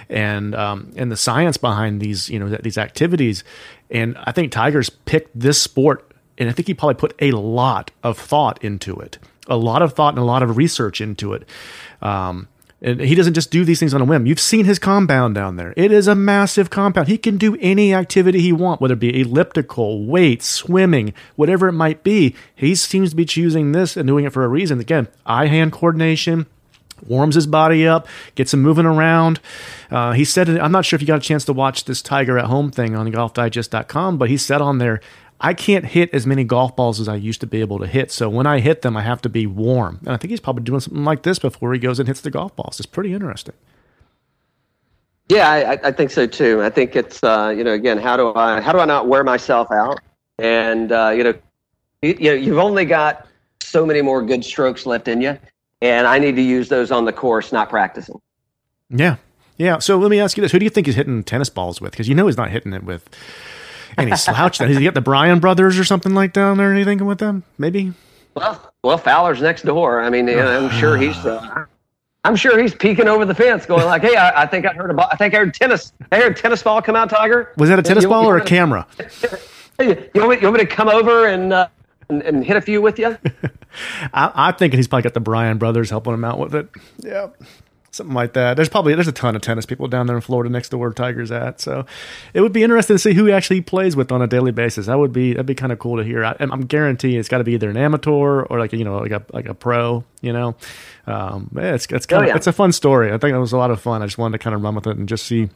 and 0.08 0.54
um, 0.54 0.92
and 0.94 1.10
the 1.10 1.16
science 1.16 1.56
behind 1.56 2.00
these 2.00 2.30
you 2.30 2.38
know 2.38 2.48
these 2.48 2.78
activities. 2.78 3.42
And 3.90 4.16
I 4.22 4.30
think 4.30 4.52
Tiger's 4.52 4.90
picked 4.90 5.38
this 5.38 5.60
sport 5.60 6.11
and 6.38 6.48
I 6.48 6.52
think 6.52 6.68
he 6.68 6.74
probably 6.74 6.94
put 6.94 7.14
a 7.20 7.32
lot 7.32 7.90
of 8.02 8.18
thought 8.18 8.62
into 8.62 8.98
it, 8.98 9.18
a 9.46 9.56
lot 9.56 9.82
of 9.82 9.92
thought 9.92 10.14
and 10.14 10.18
a 10.18 10.24
lot 10.24 10.42
of 10.42 10.56
research 10.56 11.00
into 11.00 11.32
it. 11.34 11.46
Um, 12.00 12.48
And 12.84 13.00
he 13.00 13.14
doesn't 13.14 13.34
just 13.34 13.52
do 13.52 13.64
these 13.64 13.78
things 13.78 13.94
on 13.94 14.00
a 14.00 14.04
whim. 14.04 14.26
You've 14.26 14.40
seen 14.40 14.64
his 14.64 14.80
compound 14.80 15.36
down 15.36 15.54
there. 15.54 15.72
It 15.76 15.92
is 15.92 16.08
a 16.08 16.16
massive 16.16 16.68
compound. 16.68 17.06
He 17.06 17.16
can 17.16 17.36
do 17.36 17.56
any 17.60 17.94
activity 17.94 18.40
he 18.40 18.52
wants, 18.52 18.80
whether 18.80 18.94
it 18.94 18.98
be 18.98 19.20
elliptical, 19.20 20.04
weight, 20.04 20.42
swimming, 20.42 21.14
whatever 21.36 21.68
it 21.68 21.74
might 21.74 22.02
be. 22.02 22.34
He 22.56 22.74
seems 22.74 23.10
to 23.10 23.16
be 23.16 23.24
choosing 23.24 23.70
this 23.70 23.96
and 23.96 24.08
doing 24.08 24.24
it 24.24 24.32
for 24.32 24.42
a 24.44 24.48
reason. 24.48 24.80
Again, 24.80 25.06
eye 25.24 25.46
hand 25.46 25.70
coordination, 25.70 26.46
warms 27.06 27.36
his 27.36 27.46
body 27.46 27.86
up, 27.86 28.08
gets 28.34 28.52
him 28.52 28.62
moving 28.62 28.86
around. 28.86 29.38
Uh, 29.88 30.10
he 30.10 30.24
said, 30.24 30.48
I'm 30.48 30.72
not 30.72 30.84
sure 30.84 30.96
if 30.96 31.02
you 31.02 31.06
got 31.06 31.18
a 31.18 31.28
chance 31.28 31.44
to 31.44 31.52
watch 31.52 31.84
this 31.84 32.02
Tiger 32.02 32.36
at 32.36 32.46
Home 32.46 32.72
thing 32.72 32.96
on 32.96 33.12
golfdigest.com, 33.12 34.18
but 34.18 34.28
he 34.28 34.36
said 34.36 34.60
on 34.60 34.78
there, 34.78 35.00
I 35.44 35.54
can't 35.54 35.84
hit 35.84 36.14
as 36.14 36.24
many 36.24 36.44
golf 36.44 36.76
balls 36.76 37.00
as 37.00 37.08
I 37.08 37.16
used 37.16 37.40
to 37.40 37.48
be 37.48 37.60
able 37.60 37.80
to 37.80 37.86
hit. 37.86 38.12
So 38.12 38.30
when 38.30 38.46
I 38.46 38.60
hit 38.60 38.82
them, 38.82 38.96
I 38.96 39.02
have 39.02 39.20
to 39.22 39.28
be 39.28 39.44
warm. 39.44 39.98
And 40.06 40.10
I 40.10 40.16
think 40.16 40.30
he's 40.30 40.40
probably 40.40 40.62
doing 40.62 40.78
something 40.78 41.04
like 41.04 41.24
this 41.24 41.40
before 41.40 41.72
he 41.72 41.80
goes 41.80 41.98
and 41.98 42.06
hits 42.06 42.20
the 42.20 42.30
golf 42.30 42.54
balls. 42.54 42.78
It's 42.78 42.86
pretty 42.86 43.12
interesting. 43.12 43.54
Yeah, 45.28 45.50
I, 45.50 45.88
I 45.88 45.92
think 45.92 46.10
so 46.10 46.26
too. 46.26 46.62
I 46.62 46.70
think 46.70 46.94
it's 46.94 47.22
uh, 47.24 47.52
you 47.56 47.64
know 47.64 47.72
again 47.72 47.98
how 47.98 48.16
do 48.16 48.34
I 48.34 48.60
how 48.60 48.72
do 48.72 48.78
I 48.78 48.84
not 48.84 49.08
wear 49.08 49.24
myself 49.24 49.70
out? 49.72 49.98
And 50.38 50.92
uh, 50.92 51.12
you 51.16 51.24
know 51.24 51.34
you, 52.02 52.16
you 52.18 52.30
know 52.30 52.34
you've 52.34 52.58
only 52.58 52.84
got 52.84 53.26
so 53.62 53.86
many 53.86 54.02
more 54.02 54.22
good 54.22 54.44
strokes 54.44 54.84
left 54.84 55.08
in 55.08 55.22
you, 55.22 55.38
and 55.80 56.06
I 56.06 56.18
need 56.18 56.36
to 56.36 56.42
use 56.42 56.68
those 56.68 56.90
on 56.90 57.04
the 57.04 57.12
course, 57.12 57.50
not 57.50 57.70
practicing. 57.70 58.20
Yeah, 58.90 59.16
yeah. 59.56 59.78
So 59.78 59.96
let 59.98 60.10
me 60.10 60.20
ask 60.20 60.36
you 60.36 60.42
this: 60.42 60.52
Who 60.52 60.58
do 60.58 60.64
you 60.64 60.70
think 60.70 60.86
he's 60.86 60.96
hitting 60.96 61.24
tennis 61.24 61.48
balls 61.48 61.80
with? 61.80 61.92
Because 61.92 62.08
you 62.08 62.14
know 62.14 62.26
he's 62.26 62.36
not 62.36 62.50
hitting 62.50 62.74
it 62.74 62.84
with 62.84 63.08
any 63.98 64.16
slouch. 64.16 64.58
Has 64.58 64.76
he 64.76 64.84
got 64.84 64.94
the 64.94 65.00
Bryan 65.00 65.38
brothers 65.40 65.78
or 65.78 65.84
something 65.84 66.14
like 66.14 66.32
down 66.32 66.58
there? 66.58 66.72
Anything 66.72 67.04
with 67.04 67.18
them? 67.18 67.42
Maybe. 67.58 67.92
Well, 68.34 68.72
well, 68.82 68.98
Fowler's 68.98 69.40
next 69.42 69.62
door. 69.62 70.00
I 70.00 70.10
mean, 70.10 70.28
I'm 70.28 70.70
sure 70.70 70.96
he's. 70.96 71.16
Uh, 71.24 71.66
I'm 72.24 72.36
sure 72.36 72.56
he's 72.60 72.74
peeking 72.74 73.08
over 73.08 73.24
the 73.24 73.34
fence, 73.34 73.66
going 73.66 73.84
like, 73.84 74.02
"Hey, 74.02 74.14
I, 74.16 74.42
I 74.42 74.46
think 74.46 74.64
I 74.64 74.72
heard 74.72 74.90
a 74.90 74.94
ball. 74.94 75.08
I 75.10 75.16
think 75.16 75.34
I 75.34 75.38
heard 75.38 75.54
tennis. 75.54 75.92
I 76.12 76.18
heard 76.20 76.36
tennis 76.36 76.62
ball 76.62 76.80
come 76.80 76.94
out, 76.96 77.10
Tiger. 77.10 77.52
Was 77.56 77.68
that 77.68 77.78
a 77.78 77.82
tennis 77.82 78.04
You- 78.04 78.10
ball 78.10 78.22
you 78.22 78.28
or 78.30 78.36
a 78.38 78.44
camera? 78.44 78.86
You, 79.80 79.96
want 80.14 80.30
me, 80.30 80.36
you 80.36 80.42
want 80.42 80.52
me 80.58 80.60
to 80.60 80.66
come 80.66 80.88
over 80.88 81.26
and, 81.26 81.52
uh, 81.52 81.66
and 82.08 82.22
and 82.22 82.44
hit 82.44 82.56
a 82.56 82.60
few 82.60 82.80
with 82.80 83.00
you? 83.00 83.18
I, 84.14 84.30
I'm 84.34 84.54
thinking 84.54 84.78
he's 84.78 84.86
probably 84.86 85.02
got 85.02 85.14
the 85.14 85.18
Bryan 85.20 85.58
brothers 85.58 85.90
helping 85.90 86.12
him 86.12 86.22
out 86.24 86.38
with 86.38 86.54
it. 86.54 86.68
Yeah, 86.98 87.28
something 87.92 88.14
like 88.14 88.32
that. 88.32 88.54
There's 88.54 88.68
probably 88.68 88.94
there's 88.94 89.06
a 89.06 89.12
ton 89.12 89.36
of 89.36 89.42
tennis 89.42 89.66
people 89.66 89.86
down 89.86 90.06
there 90.06 90.16
in 90.16 90.22
Florida 90.22 90.50
next 90.50 90.70
to 90.70 90.78
where 90.78 90.90
Tiger's 90.92 91.30
at. 91.30 91.60
So 91.60 91.86
it 92.34 92.40
would 92.40 92.52
be 92.52 92.62
interesting 92.62 92.96
to 92.96 92.98
see 92.98 93.12
who 93.12 93.26
he 93.26 93.32
actually 93.32 93.60
plays 93.60 93.94
with 93.94 94.10
on 94.10 94.22
a 94.22 94.26
daily 94.26 94.50
basis. 94.50 94.86
That 94.86 94.98
would 94.98 95.12
be 95.12 95.32
that'd 95.34 95.46
be 95.46 95.54
kind 95.54 95.70
of 95.70 95.78
cool 95.78 95.98
to 95.98 96.04
hear. 96.04 96.24
I, 96.24 96.34
I'm 96.40 96.62
guaranteeing 96.62 97.18
it's 97.18 97.28
got 97.28 97.38
to 97.38 97.44
be 97.44 97.52
either 97.52 97.70
an 97.70 97.76
amateur 97.76 98.42
or 98.42 98.58
like 98.58 98.72
you 98.72 98.84
know 98.84 98.98
like 98.98 99.12
a 99.12 99.22
like 99.32 99.46
a 99.46 99.54
pro. 99.54 100.04
You 100.22 100.32
know, 100.32 100.56
um, 101.06 101.50
yeah, 101.54 101.74
it's 101.74 101.86
it's 101.86 102.06
kind 102.06 102.24
of 102.24 102.28
yeah. 102.28 102.36
it's 102.36 102.46
a 102.46 102.52
fun 102.52 102.72
story. 102.72 103.12
I 103.12 103.18
think 103.18 103.34
it 103.34 103.38
was 103.38 103.52
a 103.52 103.58
lot 103.58 103.70
of 103.70 103.80
fun. 103.80 104.02
I 104.02 104.06
just 104.06 104.18
wanted 104.18 104.38
to 104.38 104.44
kind 104.44 104.56
of 104.56 104.62
run 104.62 104.74
with 104.74 104.86
it 104.86 104.96
and 104.96 105.08
just 105.08 105.26
see 105.26 105.50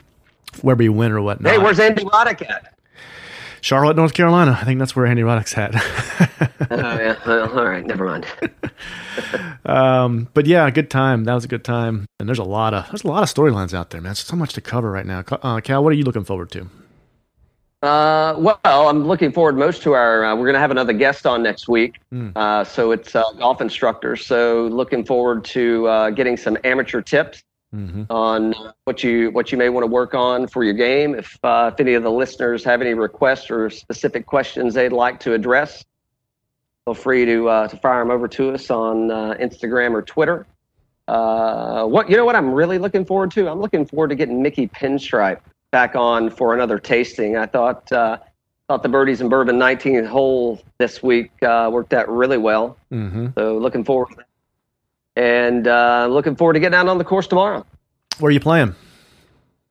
where 0.60 0.76
we 0.76 0.88
win 0.88 1.12
or 1.12 1.22
whatnot. 1.22 1.52
hey, 1.52 1.58
where's 1.58 1.80
Andy 1.80 2.04
Roddick 2.04 2.48
at? 2.48 2.75
Charlotte, 3.66 3.96
North 3.96 4.14
Carolina? 4.14 4.56
I 4.60 4.64
think 4.64 4.78
that's 4.78 4.94
where 4.94 5.06
Andy 5.06 5.22
Roddick's 5.22 5.58
at. 5.58 5.74
Oh 6.68 6.98
yeah. 6.98 7.16
Well, 7.24 7.58
all 7.58 7.64
right, 7.64 7.84
never 7.84 8.04
mind. 8.04 8.26
Um, 9.64 10.28
but 10.34 10.46
yeah, 10.46 10.68
good 10.70 10.90
time. 10.90 11.24
That 11.24 11.34
was 11.34 11.44
a 11.44 11.48
good 11.48 11.64
time. 11.64 12.06
And 12.20 12.28
there's 12.28 12.38
a 12.38 12.44
lot 12.44 12.74
of 12.74 12.86
there's 12.88 13.02
a 13.02 13.08
lot 13.08 13.22
of 13.24 13.32
storylines 13.32 13.74
out 13.74 13.90
there, 13.90 14.00
man. 14.00 14.10
There's 14.10 14.20
so 14.20 14.36
much 14.36 14.52
to 14.54 14.60
cover 14.60 14.90
right 14.90 15.06
now. 15.06 15.24
Uh, 15.42 15.60
Cal, 15.60 15.82
what 15.82 15.92
are 15.92 15.96
you 15.96 16.04
looking 16.04 16.22
forward 16.24 16.50
to? 16.52 16.68
Uh, 17.82 18.34
well, 18.38 18.60
I'm 18.64 19.06
looking 19.06 19.32
forward 19.32 19.56
most 19.56 19.82
to 19.82 19.94
our. 19.94 20.24
Uh, 20.24 20.36
we're 20.36 20.44
going 20.44 20.54
to 20.54 20.60
have 20.60 20.70
another 20.70 20.92
guest 20.92 21.26
on 21.26 21.42
next 21.42 21.68
week. 21.68 21.98
Uh, 22.36 22.62
so 22.62 22.92
it's 22.92 23.16
uh, 23.16 23.24
golf 23.38 23.60
instructor. 23.60 24.14
So 24.16 24.68
looking 24.68 25.04
forward 25.04 25.44
to 25.46 25.86
uh, 25.88 26.10
getting 26.10 26.36
some 26.36 26.56
amateur 26.62 27.00
tips 27.00 27.42
on 28.10 28.54
what 28.84 29.02
you 29.02 29.30
what 29.30 29.52
you 29.52 29.58
may 29.58 29.68
want 29.68 29.82
to 29.82 29.90
work 29.90 30.14
on 30.14 30.46
for 30.46 30.64
your 30.64 30.74
game. 30.74 31.14
If 31.14 31.38
uh, 31.44 31.70
if 31.72 31.80
any 31.80 31.94
of 31.94 32.02
the 32.02 32.10
listeners 32.10 32.64
have 32.64 32.80
any 32.80 32.94
requests 32.94 33.50
or 33.50 33.70
specific 33.70 34.26
questions 34.26 34.74
they'd 34.74 34.92
like 34.92 35.20
to 35.20 35.34
address, 35.34 35.84
feel 36.84 36.94
free 36.94 37.24
to 37.24 37.48
uh, 37.48 37.68
to 37.68 37.76
fire 37.76 38.00
them 38.00 38.10
over 38.10 38.28
to 38.28 38.50
us 38.52 38.70
on 38.70 39.10
uh, 39.10 39.34
Instagram 39.40 39.92
or 39.92 40.02
Twitter. 40.02 40.46
Uh, 41.08 41.84
what 41.86 42.10
you 42.10 42.16
know 42.16 42.24
what 42.24 42.36
I'm 42.36 42.50
really 42.50 42.78
looking 42.78 43.04
forward 43.04 43.30
to? 43.32 43.48
I'm 43.48 43.60
looking 43.60 43.86
forward 43.86 44.08
to 44.08 44.14
getting 44.14 44.42
Mickey 44.42 44.68
Pinstripe 44.68 45.40
back 45.70 45.94
on 45.94 46.30
for 46.30 46.54
another 46.54 46.78
tasting. 46.78 47.36
I 47.36 47.46
thought 47.46 47.90
uh, 47.92 48.18
thought 48.68 48.82
the 48.82 48.88
birdies 48.88 49.20
and 49.20 49.30
bourbon 49.30 49.58
19th 49.58 50.06
hole 50.06 50.60
this 50.78 51.02
week 51.02 51.30
uh, 51.42 51.70
worked 51.72 51.94
out 51.94 52.08
really 52.08 52.38
well. 52.38 52.76
Mm-hmm. 52.92 53.28
So 53.36 53.58
looking 53.58 53.84
forward 53.84 54.10
to 54.10 54.16
that. 54.16 54.25
And 55.16 55.66
uh, 55.66 56.06
looking 56.10 56.36
forward 56.36 56.54
to 56.54 56.60
getting 56.60 56.76
out 56.76 56.88
on 56.88 56.98
the 56.98 57.04
course 57.04 57.26
tomorrow. 57.26 57.64
Where 58.18 58.28
are 58.28 58.32
you 58.32 58.40
playing? 58.40 58.74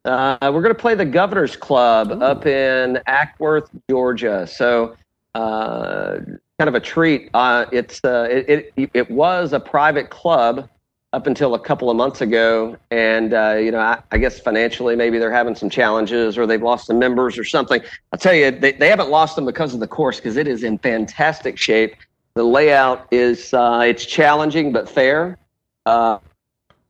Uh, 0.05 0.37
we're 0.53 0.61
going 0.61 0.73
to 0.73 0.79
play 0.79 0.93
the 0.93 1.05
Governor's 1.05 1.55
Club 1.55 2.11
up 2.21 2.45
in 2.45 2.99
Acworth, 3.07 3.69
Georgia. 3.89 4.45
So, 4.45 4.95
uh, 5.33 6.17
kind 6.59 6.67
of 6.67 6.75
a 6.75 6.79
treat. 6.79 7.29
Uh, 7.33 7.65
it's 7.71 8.03
uh, 8.03 8.27
it, 8.29 8.71
it 8.75 8.89
it 8.93 9.11
was 9.11 9.53
a 9.53 9.59
private 9.59 10.09
club 10.11 10.69
up 11.11 11.27
until 11.27 11.55
a 11.55 11.59
couple 11.59 11.89
of 11.89 11.97
months 11.97 12.21
ago, 12.21 12.77
and 12.91 13.33
uh, 13.33 13.55
you 13.55 13.71
know, 13.71 13.79
I, 13.79 14.01
I 14.11 14.17
guess 14.17 14.39
financially 14.39 14.95
maybe 14.95 15.17
they're 15.17 15.31
having 15.31 15.55
some 15.55 15.69
challenges, 15.69 16.37
or 16.37 16.45
they've 16.45 16.61
lost 16.61 16.87
some 16.87 16.99
members 16.99 17.37
or 17.37 17.43
something. 17.43 17.81
I'll 18.11 18.19
tell 18.19 18.33
you, 18.33 18.51
they, 18.51 18.73
they 18.73 18.89
haven't 18.89 19.09
lost 19.09 19.35
them 19.35 19.45
because 19.45 19.73
of 19.73 19.79
the 19.79 19.87
course 19.87 20.17
because 20.17 20.37
it 20.37 20.47
is 20.47 20.63
in 20.63 20.77
fantastic 20.77 21.57
shape. 21.57 21.95
The 22.35 22.43
layout 22.43 23.07
is 23.11 23.53
uh, 23.53 23.81
it's 23.87 24.05
challenging 24.05 24.73
but 24.73 24.89
fair. 24.89 25.37
Uh, 25.85 26.19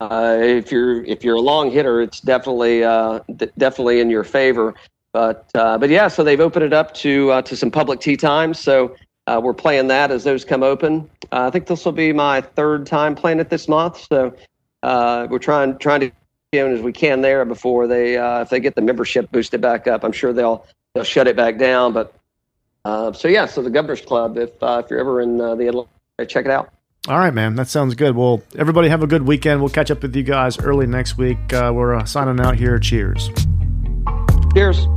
uh, 0.01 0.37
if 0.41 0.71
you're 0.71 1.03
if 1.05 1.23
you're 1.23 1.35
a 1.35 1.41
long 1.41 1.69
hitter, 1.69 2.01
it's 2.01 2.19
definitely 2.19 2.83
uh, 2.83 3.19
d- 3.35 3.51
definitely 3.55 3.99
in 3.99 4.09
your 4.09 4.23
favor. 4.23 4.73
But 5.13 5.47
uh, 5.53 5.77
but 5.77 5.91
yeah, 5.91 6.07
so 6.07 6.23
they've 6.23 6.39
opened 6.39 6.65
it 6.65 6.73
up 6.73 6.95
to 6.95 7.31
uh, 7.31 7.41
to 7.43 7.55
some 7.55 7.69
public 7.69 7.99
tee 7.99 8.17
times. 8.17 8.59
So 8.59 8.95
we're 9.27 9.53
playing 9.53 9.87
that 9.89 10.09
as 10.09 10.23
those 10.23 10.43
come 10.43 10.63
open. 10.63 11.07
I 11.31 11.51
think 11.51 11.67
this 11.67 11.85
will 11.85 11.91
be 11.91 12.11
my 12.11 12.41
third 12.41 12.87
time 12.87 13.13
playing 13.13 13.39
it 13.39 13.49
this 13.51 13.67
month. 13.67 14.03
So 14.09 14.35
we're 14.83 15.39
trying 15.39 15.77
trying 15.77 15.99
to 15.99 16.11
get 16.53 16.67
as 16.71 16.81
we 16.81 16.91
can 16.91 17.21
there 17.21 17.45
before 17.45 17.85
they 17.85 18.15
if 18.41 18.49
they 18.49 18.59
get 18.59 18.73
the 18.73 18.81
membership 18.81 19.31
boosted 19.31 19.61
back 19.61 19.85
up. 19.85 20.03
I'm 20.03 20.11
sure 20.11 20.33
they'll 20.33 20.65
they'll 20.95 21.03
shut 21.03 21.27
it 21.27 21.35
back 21.35 21.59
down. 21.59 21.93
But 21.93 22.15
uh, 22.85 23.11
so 23.11 23.27
yeah, 23.27 23.45
so 23.45 23.61
the 23.61 23.69
Governor's 23.69 24.01
Club. 24.01 24.37
If 24.37 24.51
uh, 24.61 24.81
if 24.83 24.89
you're 24.89 24.99
ever 24.99 25.21
in 25.21 25.41
uh, 25.41 25.55
the 25.55 25.67
Atlanta, 25.67 25.89
check 26.27 26.45
it 26.45 26.51
out. 26.51 26.71
All 27.07 27.19
right, 27.19 27.33
man. 27.33 27.55
That 27.55 27.67
sounds 27.67 27.93
good. 27.93 28.15
Well, 28.15 28.41
everybody 28.57 28.89
have 28.89 29.03
a 29.03 29.07
good 29.07 29.27
weekend. 29.27 29.59
We'll 29.59 29.69
catch 29.69 29.91
up 29.91 30.01
with 30.01 30.15
you 30.15 30.23
guys 30.23 30.57
early 30.59 30.87
next 30.87 31.17
week. 31.17 31.53
Uh, 31.53 31.71
we're 31.73 31.95
uh, 31.95 32.05
signing 32.05 32.39
out 32.43 32.55
here. 32.55 32.79
Cheers. 32.79 33.29
Cheers. 34.55 34.87